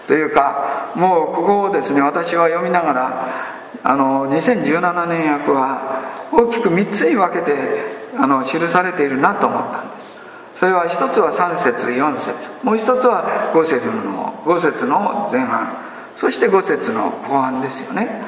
[0.08, 7.54] というかもうここをですね私は読みながらあの2017年訳は大きく3つに分けて
[8.18, 10.22] あの記されているなと思ったんです。
[10.56, 12.50] それは一つは3節4節。
[12.64, 15.76] もう一つは5節の5節の前半。
[16.16, 18.22] そして5節の後半ですよね。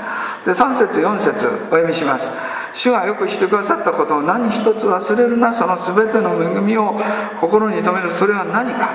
[0.45, 2.31] で3節4節お読みします。
[2.73, 5.53] 主がよくしてくださったことを何一つ忘れるな。
[5.53, 6.99] その全ての恵みを
[7.39, 8.11] 心に留める。
[8.11, 8.89] それは何か。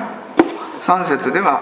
[0.88, 1.60] 3節では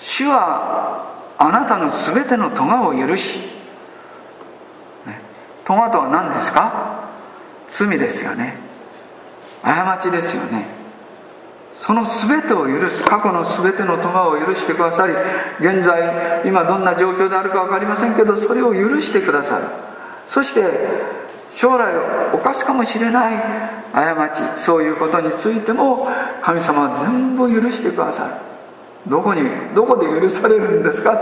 [0.00, 3.38] 主はあなたの全ての咎を許し、
[5.06, 5.20] ね、
[5.64, 7.10] 咎とは何ですか？
[7.70, 8.56] 罪ですよね。
[9.62, 10.66] 過ちですよね。
[11.80, 15.12] その全てを許す過去の全ての咎を許してくださり
[15.58, 19.64] 現在今どんな状況であるか分かりませんけどそれを許してくださる。
[20.28, 20.62] そして
[21.50, 21.92] 将来
[22.32, 23.42] 犯すかもしれない
[23.92, 26.08] 過ちそういうことについても
[26.42, 28.53] 神様は全部許してくださる。
[29.06, 29.42] どこに
[29.74, 31.12] どこで許されるんですか？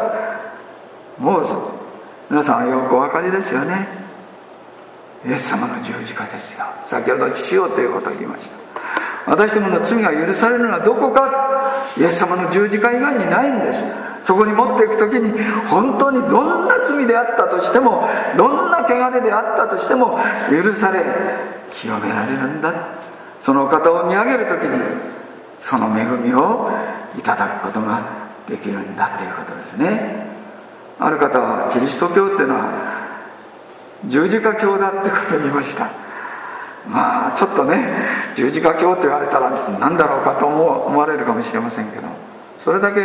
[1.19, 1.47] もう
[2.31, 3.87] 皆さんよくお分かりですよね。
[5.27, 6.65] イエス様の十字架ですよ。
[6.87, 9.31] 先ほど父よということを言いました。
[9.31, 11.85] 私どもの罪が許されるのはどこか？
[11.97, 13.85] イエス様の十字架以外にないんです。
[14.23, 15.33] そこに持っていく時に
[15.69, 20.17] 本当にどんな罪であったとしてもどんな汚れであったとしても
[20.49, 21.05] 許され
[21.75, 22.73] 清められるんだ。
[23.41, 24.79] そのお方を見上げる時に
[25.61, 26.71] その恵みを
[27.19, 28.03] いただくことが
[28.49, 30.27] できるんだということですね。
[30.99, 32.73] ある方はキリスト教っていうのは
[34.07, 35.91] 十字架教だってことを言いました。
[36.89, 37.87] まあちょっとね
[38.35, 42.09] 十字架教って言われたら何だろうかと思われるかもしれませんけど
[42.65, 43.01] それだけ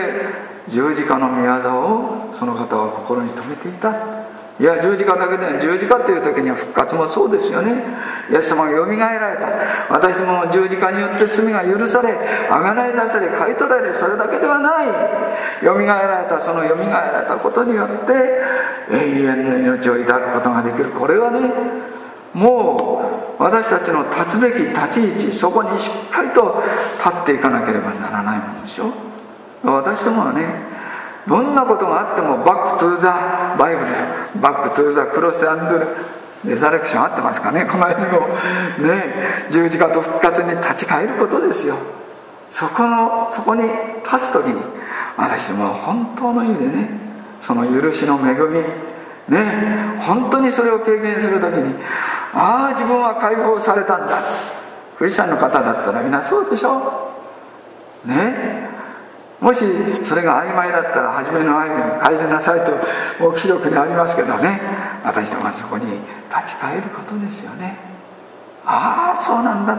[0.68, 4.17] 十字架の御業をその方は心に留めていた。
[4.60, 7.84] いや十字架だけで十字架っていう時には復活もそうですよね。
[8.32, 9.48] イエス様がよみがえられた。
[9.94, 12.18] 私も十字架によって罪が許され
[12.50, 14.88] あがない出され買い取られそれだけではない。
[15.64, 18.14] よみがえられたそのよみがえられたことによって
[18.92, 20.90] 永遠の命をいただくことができる。
[20.90, 21.40] これはね
[22.34, 26.64] もう私たちの立つべき立ち位置そこにしっかりと
[26.98, 28.92] 立っていかなければならないものでしょ。
[29.64, 30.67] 私どもはね
[31.28, 33.88] どんなことがあっても back to the Bible
[34.42, 37.66] back to the cross and resurrection 合ってますかね？
[37.66, 38.28] この辺を
[38.80, 41.76] ね十字架と復活に立ち返ることですよ。
[42.50, 43.64] そこのそこに
[44.06, 44.62] 立つ時に
[45.18, 46.90] 私どもは本当の意味でね
[47.42, 51.76] その許しの恵みね本当にそれを経験する時に
[52.34, 54.22] ああ自分は解放されたんだ。
[54.98, 57.12] クリスチャンの方だったらみんなそうでしょ
[58.06, 58.67] ね
[59.40, 59.64] もし
[60.04, 61.68] それが曖昧だったら初めの曖
[62.02, 62.72] 昧に帰りなさいと
[63.20, 64.60] 黙示録にありますけどね。
[65.04, 67.78] 私どもはそこに立ち返ることですよね。
[68.66, 69.78] ああそうなんだ。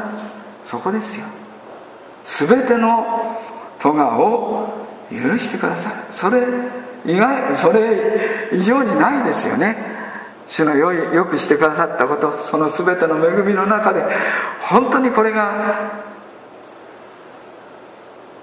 [0.65, 1.27] そこですよ。
[2.25, 3.37] 全ての
[3.81, 6.47] 咎を許してくださいそれ
[7.07, 9.77] 以外それ以上にないですよね。
[10.47, 12.39] 主のよいよくしてくださったこと。
[12.39, 14.05] その全ての恵みの中で
[14.61, 16.05] 本当にこれが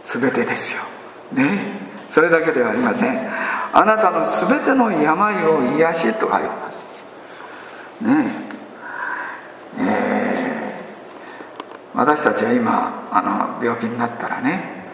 [0.04, 0.95] 全てですよ。
[1.34, 1.86] ね。
[2.10, 3.20] それだけではありません。
[3.74, 8.04] あなたの全ての病を癒しと書いてます。
[8.04, 8.32] ね。
[9.80, 14.86] えー、私たちは今あの病気になったらね、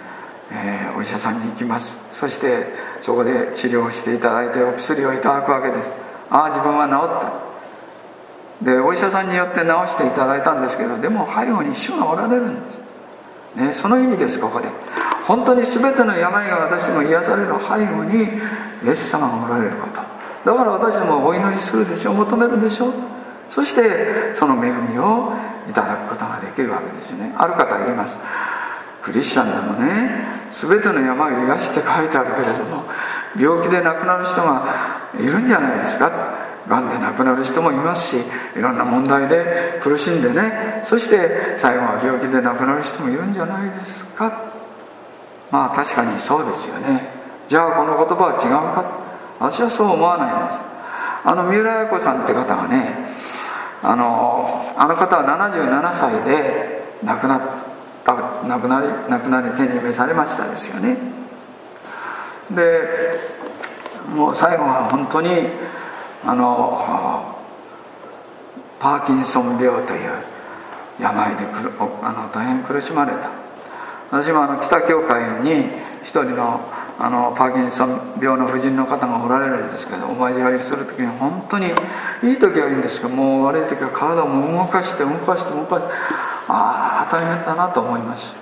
[0.51, 1.95] えー、お医者さんに行きます。
[2.13, 2.65] そして
[3.01, 5.91] そこで治療していただいてお薬をいただくわけです。
[6.29, 7.51] ああ自分は治った。
[8.61, 12.61] でお医者さんによって治していただいたんですけどでも背後に主がおられるんで
[13.55, 14.67] す、ね、その意味ですここで。
[15.27, 20.01] 本当に全ての病が私ども癒される背後にイエス様がおられること。
[20.43, 22.93] だから私どもお祈りするでしょう求めるでしょう。
[23.49, 25.33] そしてその恵みを
[25.69, 27.33] いただくことができるわけですね。
[27.37, 28.15] ある方が言います。
[29.03, 32.83] クリスチャンでもね全ての病を癒して書いてあるけれども
[33.35, 36.11] 病気で亡くなる人がいるんじゃないですか。
[36.67, 38.17] がんで亡くなる人もいますし
[38.55, 40.83] いろんな問題で苦しんでね。
[40.85, 44.50] そして最後は病気で亡くなる人もいるんじゃないですか。
[45.51, 47.09] まあ確かにそうですよね。
[47.47, 48.85] じゃあこの言葉は違うか？
[49.39, 50.59] 私はそう思わないんです。
[51.23, 52.95] あの三浦綾子さんって方がね
[53.83, 57.41] あのあの方は77歳で亡くなっ
[58.05, 58.13] た
[58.47, 60.97] 亡くなり亡くなり手に召されましたですよね。
[62.51, 63.19] で
[64.15, 65.29] もう最後は本当に
[66.25, 67.35] あの
[68.79, 70.11] パーキンソン病という
[70.99, 71.45] 病で
[72.01, 73.40] あの大変苦しまれた。
[74.11, 75.71] 私もあの北教会に
[76.03, 76.59] 一人の
[76.99, 85.93] あのパーキンソン病の婦人の方がおられるんですけどお参り狩りする時に本当にいい時はいいんですけどもう悪い時は体を動かして動かして動かして
[86.47, 88.33] ああ大変だなと思います。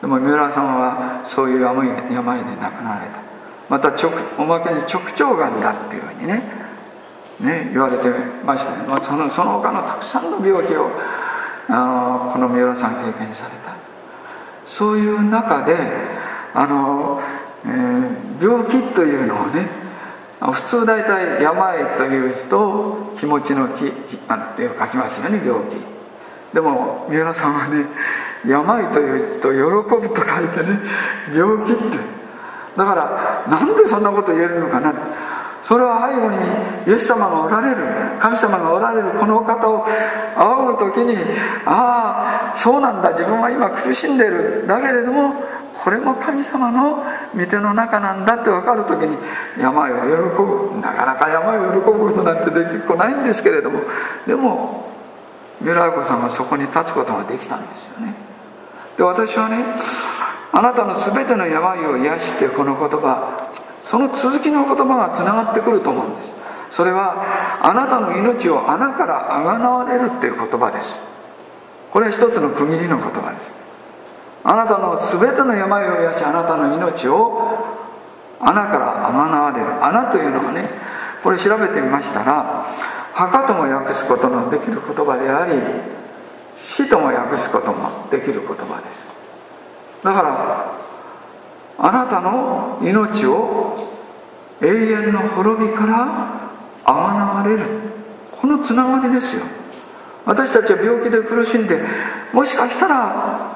[0.00, 3.20] でも三浦さんはそういう病で病で亡くなられた。
[3.68, 6.42] また直おまけに直腸がんだっていうふうにね。
[7.40, 8.08] ね言われて
[8.44, 10.90] ましたね、まあ、そのその他のたくさんの病気を
[11.68, 13.73] あのこの三浦さん経験された。
[14.76, 15.76] そういう中で
[16.52, 17.20] あの、
[17.64, 19.68] えー、病気というのをね
[20.40, 25.76] 普通大体病という字と気持ちの気って書きますよね病気。
[26.52, 27.86] でも三浦さんはね
[28.44, 29.58] 病という字と喜
[30.08, 30.80] ぶと書いてね
[31.32, 31.98] 病気って。
[32.76, 34.92] だからなんでそんなこと言えるのかな。
[35.64, 37.76] それは背後にイエス様がおられる
[38.20, 39.86] 神様がおられるこのお方を
[40.36, 41.16] 仰ぐ時に
[41.64, 44.66] ああそうなんだ自分は今苦しんでる。
[44.66, 45.34] だけれども
[45.82, 47.02] これも神様の
[47.34, 49.16] 御手の中なんだって分かる時に
[49.58, 50.80] 病を喜ぶ。
[50.80, 53.80] なかなか病を喜ぶことなんてできっこないんですけれども
[54.26, 54.92] でも
[55.60, 58.14] ミラー子さんはそこに立つことができたんですよね。
[58.98, 59.64] で私はね
[60.52, 63.50] あなたの全ての病を癒してこの言葉
[63.86, 66.32] その続きの言葉がつながってくると思うんです。
[66.72, 70.98] それはあなたの命を穴からあがなわれるっていう言葉です。
[71.92, 73.52] これは一つの区切りの言葉です。
[74.42, 77.58] あなたの全ての病を癒しあなたの命を
[78.40, 79.84] 穴からあがなわれる。
[79.84, 80.68] 穴というのはね
[81.22, 82.66] これ調べてみましたら
[83.14, 85.52] 墓とも訳すことのできる言葉であり
[86.58, 89.06] 死とも訳すこともできる言葉です。
[90.02, 90.72] だから
[91.78, 93.63] あなたの命を
[94.60, 96.50] 永遠の滅びから
[96.84, 97.60] あがなわれる。
[98.30, 99.42] このつながりですよ。
[100.26, 101.78] 私たちは病気で苦しんで
[102.32, 103.52] もしかしたら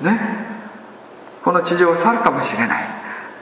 [0.00, 0.20] ね
[1.42, 2.88] この地上を去るかもしれない。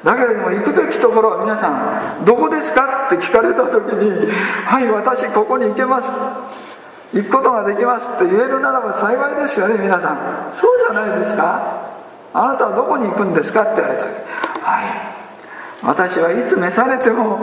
[0.04, 4.32] だけれども行くべきところは皆さんどこですかって聞かれた時に
[4.64, 6.10] 「はい私ここに行けます」
[7.12, 10.46] 行くことができますって言えるならば幸いですよね皆さん。
[10.50, 11.90] そうじゃないですか。
[12.32, 14.16] あなたはどこに行くんですかって言われたわけ
[14.62, 15.09] はい。
[15.82, 17.40] 私はいつ召されても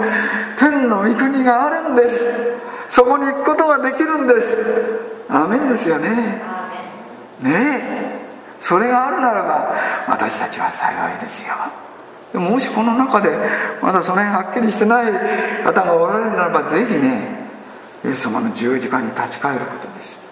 [0.60, 2.26] 天の御国があるんです。
[2.90, 4.58] そこに行くことができるんです。
[5.30, 6.10] アーメンですよね。
[7.42, 8.08] ねえ。
[8.60, 9.76] それがあるならば
[10.08, 11.54] 私たちは幸いですよ。
[12.32, 13.30] でももしこの中で
[13.82, 17.50] まだその辺はっきりしてない方がおられるならばぜひね
[18.04, 20.27] イエス様の十字架に立ち返ることです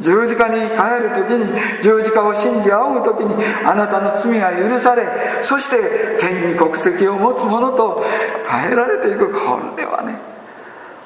[0.00, 5.04] 十字架に帰る時に十字架を信じ仰ぐ時にあなたの罪が許され
[5.42, 8.02] そして天に国籍を持つ者と
[8.48, 9.32] 変えられていく。
[9.32, 10.14] これはね。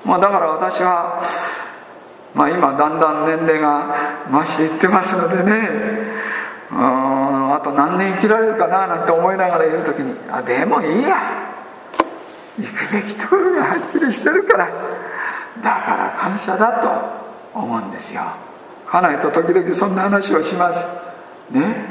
[0.05, 1.21] まあだから私は
[2.35, 3.95] まあ今だんだん年齢が
[4.31, 5.69] 増していってますのでね。
[6.71, 11.17] うんあと何年生きられるかななんて思いながらいる時にあでもいいや。
[12.59, 14.67] 行くべきところがはっきりしてるから。
[15.63, 16.81] だから感謝だ
[17.53, 18.23] と思うんですよ。
[18.95, 20.87] 家内と時々そんな話をします。
[21.51, 21.85] ね？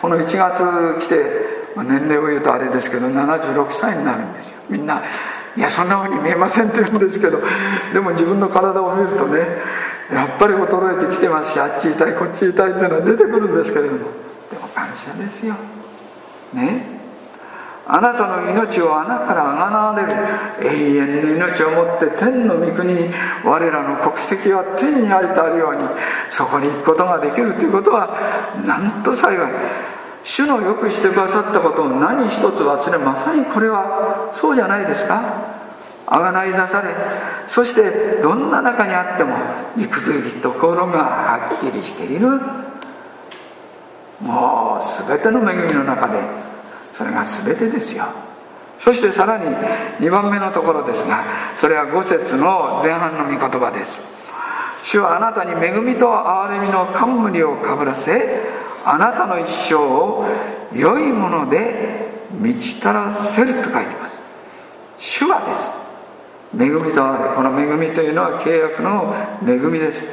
[0.00, 1.16] この1月来て
[1.76, 4.56] ま年齢を言うとあれですけど76歳になるんですよ。
[4.70, 5.02] みんな
[5.54, 7.42] いやそんなふうに見えませんって言うんですけど
[7.92, 9.40] でも自分の体を見るとね
[10.10, 13.98] やっぱり衰えてきてますしあっち痛いこっち痛いっていうのは出てくるんですけれども。
[14.50, 15.54] でも感謝ですよ。
[16.54, 16.89] ね？
[17.86, 20.12] あなたの命を穴からあがなわれる
[20.62, 23.08] 永遠の命をもって天の御国に
[23.44, 25.82] 我らの国籍は天にありとあるように
[26.30, 28.16] そこに行くことができるということは
[28.64, 29.52] なんと幸い
[30.22, 35.58] 主のよくしてくださったことを何一つ忘れまさにこれはそうじゃないですか。
[36.12, 36.88] あがない出され
[37.46, 39.36] そしてどんな中にあっても
[39.76, 42.40] 行くべきところがはっきりしている。
[44.20, 46.18] もう全ての恵みの中で
[47.00, 48.04] それが全てですよ。
[48.78, 49.44] そしてさらに
[50.00, 51.24] 2番目のところですが
[51.56, 53.98] それは5節の前半の御言葉です。
[54.82, 58.42] 主はあなたに恵みと憐れみの冠をかぶらせ
[58.84, 60.26] あなたの一生を
[60.74, 64.18] 良いもので満ち足らせると書いてます。
[64.98, 66.62] 主はです。
[66.62, 70.04] 恵みと憐れこの恵みというのは契約の恵みです。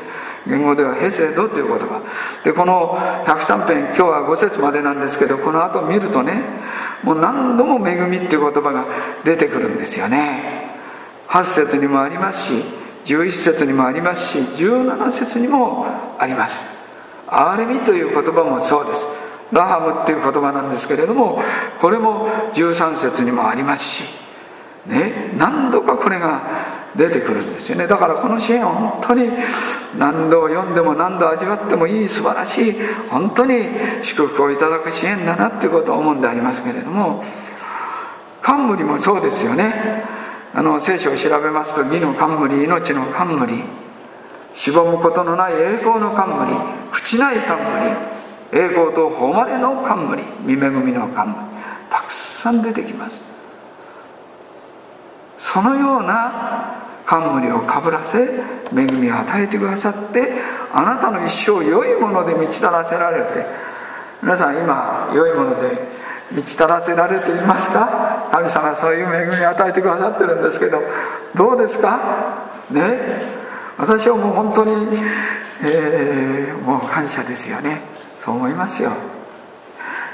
[0.47, 2.01] 言語ではヘセドという言葉。
[2.43, 6.41] でこの103編今日は5節までなんですけどこの後見るとね
[7.03, 8.85] もう何度も恵みっていう言葉が
[9.23, 10.67] 出てくるんですよね。
[11.27, 12.63] 8節にもありますし
[13.05, 15.85] 11節にもありますし17節にも
[16.17, 16.59] あります。
[17.27, 19.07] 憐れみという言葉もそうです。
[19.51, 21.41] ラハムっていう言葉なんですけれども
[21.79, 24.03] これも13節にもありますし
[24.85, 26.41] ね何度かこれが
[26.95, 27.87] 出てくるんですよね。
[27.87, 29.29] だからこの支援は本当に
[29.97, 32.75] 何度読んでも何度味わってもいい素晴らしい
[33.09, 33.65] 本当に
[34.03, 37.23] 祝福をいただく支援だなっていうことを思うんでありますけれども
[38.41, 40.05] 冠もそうですよね。
[40.53, 43.63] あの聖書を調べますと義の冠命の冠
[44.55, 46.51] しぼむことのない栄光の冠
[46.91, 47.91] 朽ちない冠
[48.53, 51.37] 栄光と誉れの冠見恵みの冠
[51.91, 53.26] たくさん出てきます。
[55.37, 58.17] そのような冠をかぶらせ
[58.75, 60.33] 恵みを与えてくださって
[60.73, 63.45] あなたの一生良いもので満ち足らせられて
[64.21, 65.79] 皆さん今良いもので
[66.31, 68.27] 満ち足らせられていますか？
[68.31, 70.81] 神様そういう恵みを与えてくださってるんですけど
[71.35, 72.49] どうですか？
[72.69, 73.37] ね？
[73.77, 74.99] 私はもう本当に、
[75.63, 77.81] えー、もう感謝ですよね。
[78.17, 78.91] そう思いますよ。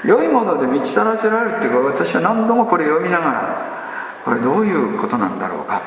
[0.04, 3.83] 良いもので満ち足らせられるっていうか私は何度もこれ読みながら
[4.24, 5.82] これどういうことなんだろうか？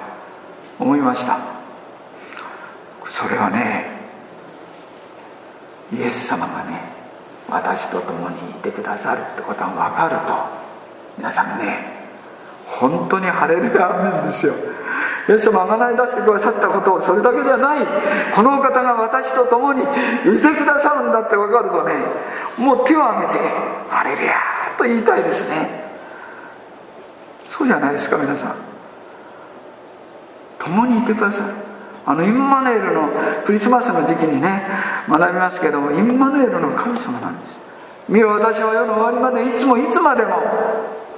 [0.79, 1.39] 思いました。
[3.09, 3.85] それはね
[5.91, 6.79] イエス様がね
[7.49, 10.33] 私と共にいてくださるってことが分かると。
[11.17, 11.97] 皆さんね
[12.67, 14.53] 本当に晴れるアーメンですよ。
[15.29, 17.87] イエス様がない出してくださったことをそれだけじゃない。
[18.35, 19.85] このお方が私と共にい
[20.39, 21.95] てくださるんだって分かるとね
[22.57, 23.39] もう手を挙げて
[23.89, 24.35] 「ハレルヤ」
[24.77, 25.86] と言いたいですね。
[27.49, 28.55] そうじゃないですか皆さん。
[30.59, 31.45] 共にいてください。
[32.05, 33.09] あのインマネールの
[33.45, 34.63] クリスマスの時期にね
[35.09, 37.59] 学びますけどもインマネールの神様なんです。
[38.07, 40.41] 見よ私は世の終わりまでいつもいつまでも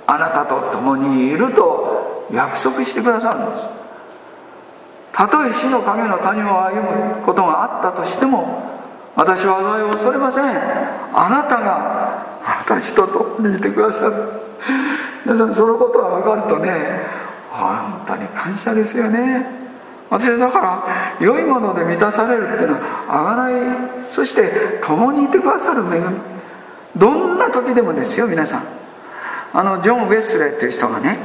[0.08, 3.68] あなたと共にいると約束してくださるんです。
[5.14, 8.64] たとえ死の影の谷を歩むことがあったとしても
[9.16, 10.46] 私は災いを恐れません。
[11.14, 12.26] あなたが
[12.66, 14.49] 私と共にいてくださる。
[15.26, 17.02] そのことが分かるとね
[17.52, 19.46] 本当に感謝ですよね。
[20.10, 23.54] 私だから良いもので満たされるっていうのはあがない。
[24.10, 26.06] そして共にいてくださる恵み。
[26.96, 28.64] どんな時でもですよ皆さん。
[29.54, 31.18] あのジョン・ウェスレーっていう人がね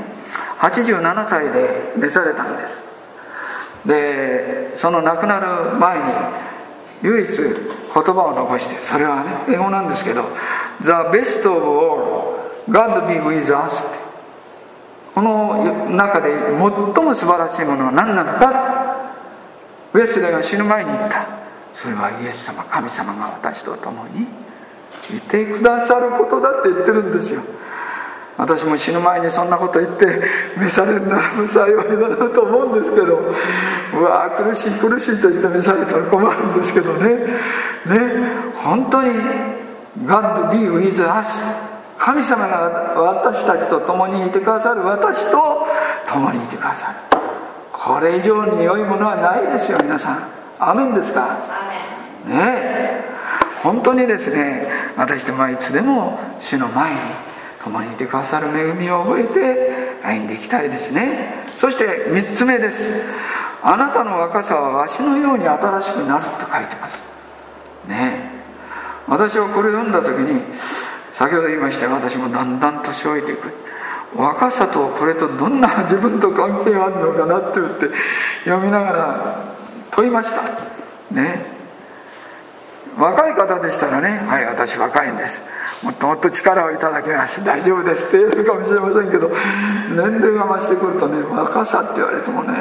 [0.59, 2.79] 87歳で召されたんです。
[3.87, 6.05] でその亡くなる前に
[7.03, 7.55] 唯一言
[7.93, 10.25] 葉を残してそれはね英語なんですけど
[10.83, 12.34] 「The best of all
[12.69, 14.05] God be with us」って。
[15.15, 18.53] この中で最も素晴らしいものは何なのか？
[19.93, 21.25] ウェスレーが死ぬ前に言った。
[21.77, 24.27] それはイエス様神様が私と共に
[25.17, 27.43] いてくださることだって言ってるんですよ。
[28.37, 30.21] 私も死ぬ前にそんなこと言って
[30.57, 33.21] 召されるなら幸いだなと思うんですけど。
[33.95, 37.11] うわ苦しい苦しいと言って召されたら困るんですけどね。
[37.15, 37.25] ね。
[38.57, 39.11] 本当に
[40.05, 41.45] God be with us
[42.05, 42.59] 神様が
[43.01, 45.67] 私たちと共にいてくださる私と
[46.07, 46.97] 共にいてくださる。
[47.73, 50.29] これ以上に良いものはないですよ皆さん。
[50.59, 51.39] アメンですか？
[52.29, 53.05] ね
[53.63, 57.01] 本当にですね私どもはいつでも主の前に
[57.63, 61.43] 共にいてくださる恵みを覚えて歩んでいきたいですね。
[61.57, 62.93] そして3つ目です。
[63.63, 66.99] あなたの若さはわしのように新しくなると書いてます。
[67.89, 68.29] ね
[69.09, 70.43] 私はこれを読んだ時に
[71.15, 73.53] 先ほど言いましたが私もだんだん年老いていく
[74.17, 77.89] 若さとこれとどんな自分と関係があるのかなって言って
[78.45, 79.45] 読みながら
[79.91, 80.43] 問いました。
[81.15, 81.55] ね。
[82.97, 85.43] 若い方でしたらね「はい私若いんです。
[85.83, 87.45] もっともっと力をいただきます。
[87.45, 89.31] 大丈夫です」って言えるかもしれませんけど
[89.91, 92.55] 年齢が増してくるとね若さって言われてもね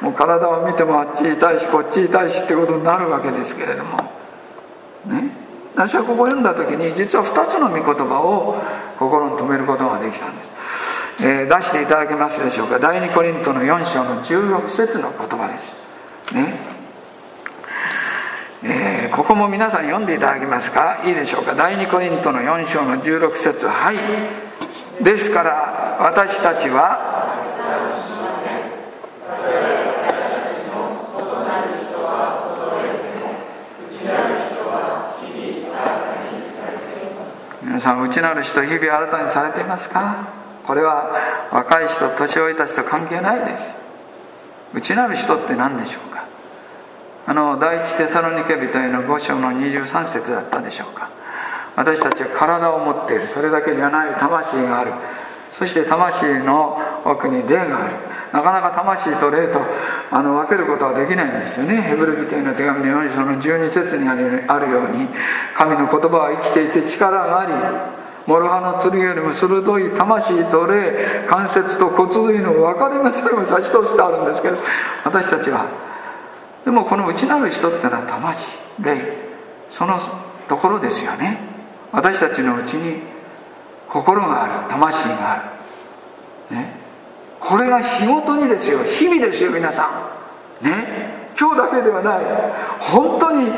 [0.00, 3.96] もう体を見てもあっち痛いしこっち痛いしってことになるわけですけれども。
[5.06, 5.45] ね。
[5.76, 8.56] 私はここを読んだ時に実は2つの御言葉を
[8.98, 10.50] 心に留めることができたんです、
[11.20, 12.78] えー、出していただけますでしょうか。
[12.78, 15.74] 第2コリントの4章の16節の言葉です。
[16.34, 16.58] ね。
[18.64, 21.02] えー、ここも皆さん読んでいただけますか？
[21.04, 21.54] いいでしょうか。
[21.54, 23.68] 第2コリントの4章の16節。
[23.68, 25.04] はい。
[25.04, 27.36] ですから私たちは
[37.66, 40.28] 皆さん内なる人日々新たにされていますか？
[40.64, 43.74] これは若い人年老いた人関係ないです。
[44.72, 46.28] 内なる人って何でしょうか？
[47.26, 51.10] あの第一テサロニケ人への5章の23節だったでしょうか？
[51.74, 53.26] 私たちは体を持っている。
[53.26, 54.92] それだけじゃない魂がある。
[55.52, 57.94] そして魂の奥に霊がある。
[58.32, 59.58] なかなか魂と霊と
[60.10, 61.82] あの分けることはできないんですよね。
[61.82, 65.08] ヘブル人への手紙の4章の12節にあるように
[65.56, 67.52] 神の言葉は生きていて力があり
[68.26, 74.56] 諸刃の剣よりも鋭い魂と霊関節と骨髄の分かれ目さえも差し通してあるんですけど
[75.04, 75.66] 私たちは
[76.64, 79.26] でもこの内なる人ってのは魂霊。
[79.70, 79.98] その
[80.48, 81.38] ところですよね。
[81.92, 83.02] 私たちのうちに
[83.88, 85.52] 心がある魂があ
[86.50, 86.56] る。
[86.56, 86.85] ね。
[87.40, 88.82] これが日ごとにですよ。
[88.84, 89.88] 日々ですよ皆さ
[90.62, 90.64] ん。
[90.64, 91.06] ね。
[91.38, 92.24] 今日だけではない。
[92.80, 93.52] 本当に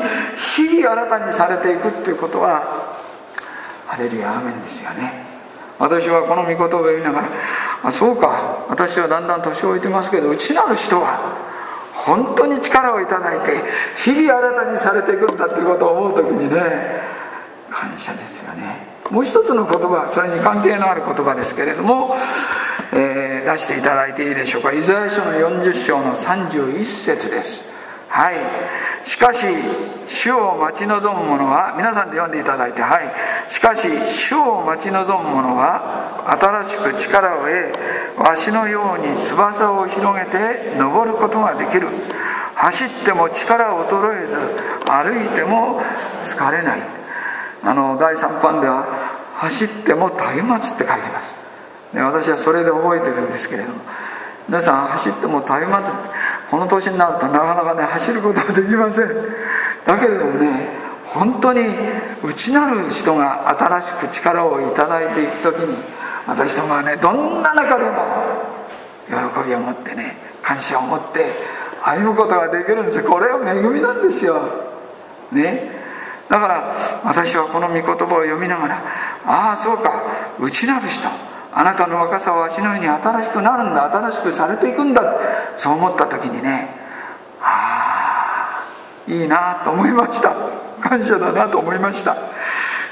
[0.55, 2.61] 日々新たにされていくっていうことは
[3.87, 5.25] ハレルヤアーメンですよね。
[5.79, 7.27] 私はこの御言葉を読みながら
[7.83, 8.65] あそうか。
[8.69, 11.37] 私はだんだん年老いてますけど内なる人は
[11.95, 13.63] 本当に力をいただいて
[14.03, 16.59] 日々新たにされていくんだっていうことを思う時にね
[17.69, 18.98] 感謝ですよね。
[19.11, 22.15] もう一つの言葉それに関係のある言葉ですけれども、
[22.93, 24.71] えー、出していただいていいでしょうか。
[24.71, 27.63] イザヤ書の40章の31節です。
[28.07, 28.35] はい。
[29.07, 29.45] しかし
[30.09, 33.51] 主を待ち望む者は皆さんで読んでいただいてはい。
[33.51, 37.45] しかし主を待ち望む者は新しく力を
[38.17, 41.87] 得わしのように翼を広げて登ることができる。
[42.53, 44.35] 走っても力を衰えず
[44.85, 45.81] 歩いても
[46.23, 46.98] 疲れない。
[47.63, 48.85] あの第3版では
[49.35, 51.33] 走っても松明って書いてます。
[51.93, 53.79] で私はそれで覚えてるんですけれども。
[54.49, 55.89] 皆さん走っても松明って
[56.49, 59.07] この年になるとなかなかね走ることはできません。
[59.85, 60.69] だけれどもね
[61.05, 61.61] 本当に
[62.23, 65.77] 内なる人が新しく力を頂いていく時に
[66.25, 68.25] 私どもはねどんな中でも
[69.07, 71.27] 喜びを持ってね感謝を持って
[71.83, 73.03] 歩むことができるんです。
[73.03, 74.41] これは恵みなんですよ。
[75.31, 75.78] ね。
[76.29, 78.83] だから私はこの御言葉を読みながら
[79.25, 80.03] ああそうか
[80.39, 81.07] 内なる人
[81.51, 85.01] あなたの若さは足のように新しくなるんだ新しくされていくんだ
[85.57, 86.69] そう思った時にね
[87.41, 88.65] あ
[89.07, 90.35] あいいなと思いました。
[90.79, 92.13] 感謝だなと思いました。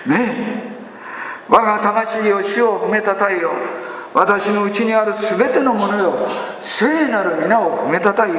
[0.05, 0.76] ねえ
[1.49, 3.51] 我が魂を主を褒めたたえよ。
[4.13, 6.17] 私のうちにある全てのものよ。
[6.61, 8.35] 聖なる皆を褒めたたえよ。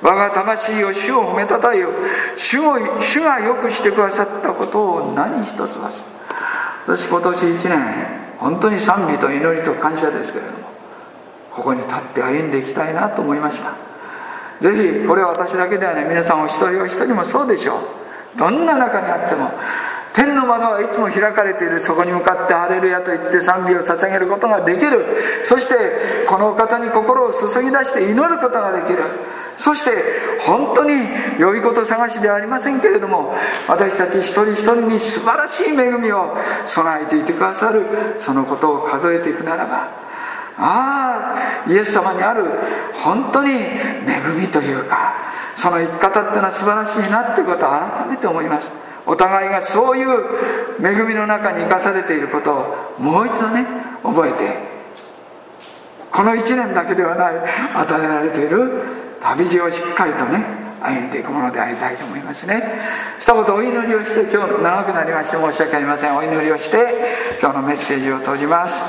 [0.00, 1.90] 我が魂を主を褒めたたえよ。
[2.36, 5.94] 主を主がよくしてくださったことを何一つ忘れ
[6.86, 10.58] 私今年1年本当に賛美と祈りと感謝ですけれども
[11.50, 13.74] ここに立って歩んでいきたいなと思いました。
[14.60, 16.04] ぜひこれは私だけではない。
[16.04, 18.38] 皆さんお一人お一人もそうでしょう。
[18.38, 19.50] どんな中にあっても
[20.18, 21.78] 天の窓はいつも開かれている。
[21.78, 25.06] そこに向かって「ハレルヤ」と言って賛美を捧げることができる。
[25.44, 25.76] そして
[26.26, 29.04] この方に心を注ぎ出して祈ることができる。
[29.56, 29.90] そして
[30.40, 31.08] 本当に
[31.38, 33.32] 良いこと探しではありませんけれども
[33.68, 37.86] 私たち一人一人に素晴らしい恵みを備えていてくださる。
[38.18, 39.88] そのことを数えていくならば
[40.58, 41.36] あ
[41.68, 42.44] あイエス様にある
[42.92, 45.12] 本当に恵みというか
[45.54, 48.87] その生き方っていうのは素晴らしいなってことを改めて思います。
[49.08, 50.08] お互いがそういう
[50.84, 53.64] 恵みの中に生かされていることをもう一度ね
[54.02, 54.58] 覚えて
[56.12, 57.34] この1年だけではない
[57.74, 58.82] 与えられている
[59.22, 60.44] 旅路をしっかりとね
[60.80, 62.62] 歩んでいくものでありたいと思いますね。
[63.18, 66.16] 一言お祈りをして今日長くなりまして申し訳ありません。
[66.16, 68.80] お祈りをして今日のメッセージを閉じます。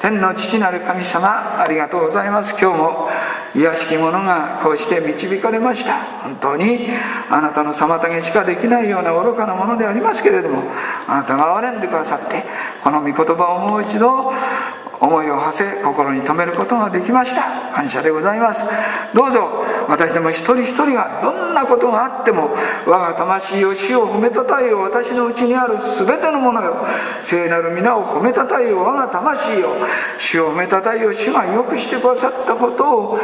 [0.00, 2.50] 天の父なる神様ありがとうございます。
[2.50, 3.08] 今日も
[3.54, 6.22] 癒しき者がこうして導かれました。
[6.22, 6.88] 本当に
[7.30, 10.62] あなたの妨げしかできないような愚かなものでありますけれども
[11.08, 12.44] あなたが憐れんでくださって
[12.82, 14.32] この御言葉をもう一度
[15.02, 17.42] 思いを馳せ心に留めることができました。
[17.74, 18.62] 感謝でございます。
[19.12, 22.50] どうぞ私ども一人一人がどんなことがあっても
[22.86, 26.86] 我が魂を死を褒めたたえよ私のうちにある全てのものよ。
[27.24, 29.74] 聖なる皆を褒めたたえよ我が魂よ
[30.20, 33.18] 主を褒めたたえよ主がよくしてくださったことを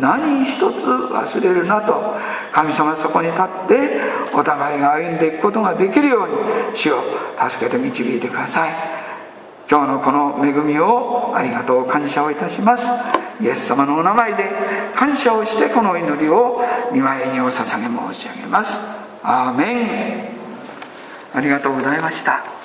[0.00, 2.14] 何一つ忘れるなと。
[2.52, 4.00] 神様そこに立って
[4.32, 6.34] お互いが歩んでいくことができるように
[6.76, 7.02] 主を
[7.48, 9.05] 助けて導いてください。
[9.68, 12.84] 今日のこの恵みをありがとう感謝をいたします。
[13.40, 14.44] イエス様のお名前で
[14.94, 16.62] 感謝をしてこの祈りを
[16.92, 18.78] 見舞いにお捧げ申し上げます。
[19.22, 20.36] アーメン。
[21.34, 22.55] ありがとうございました。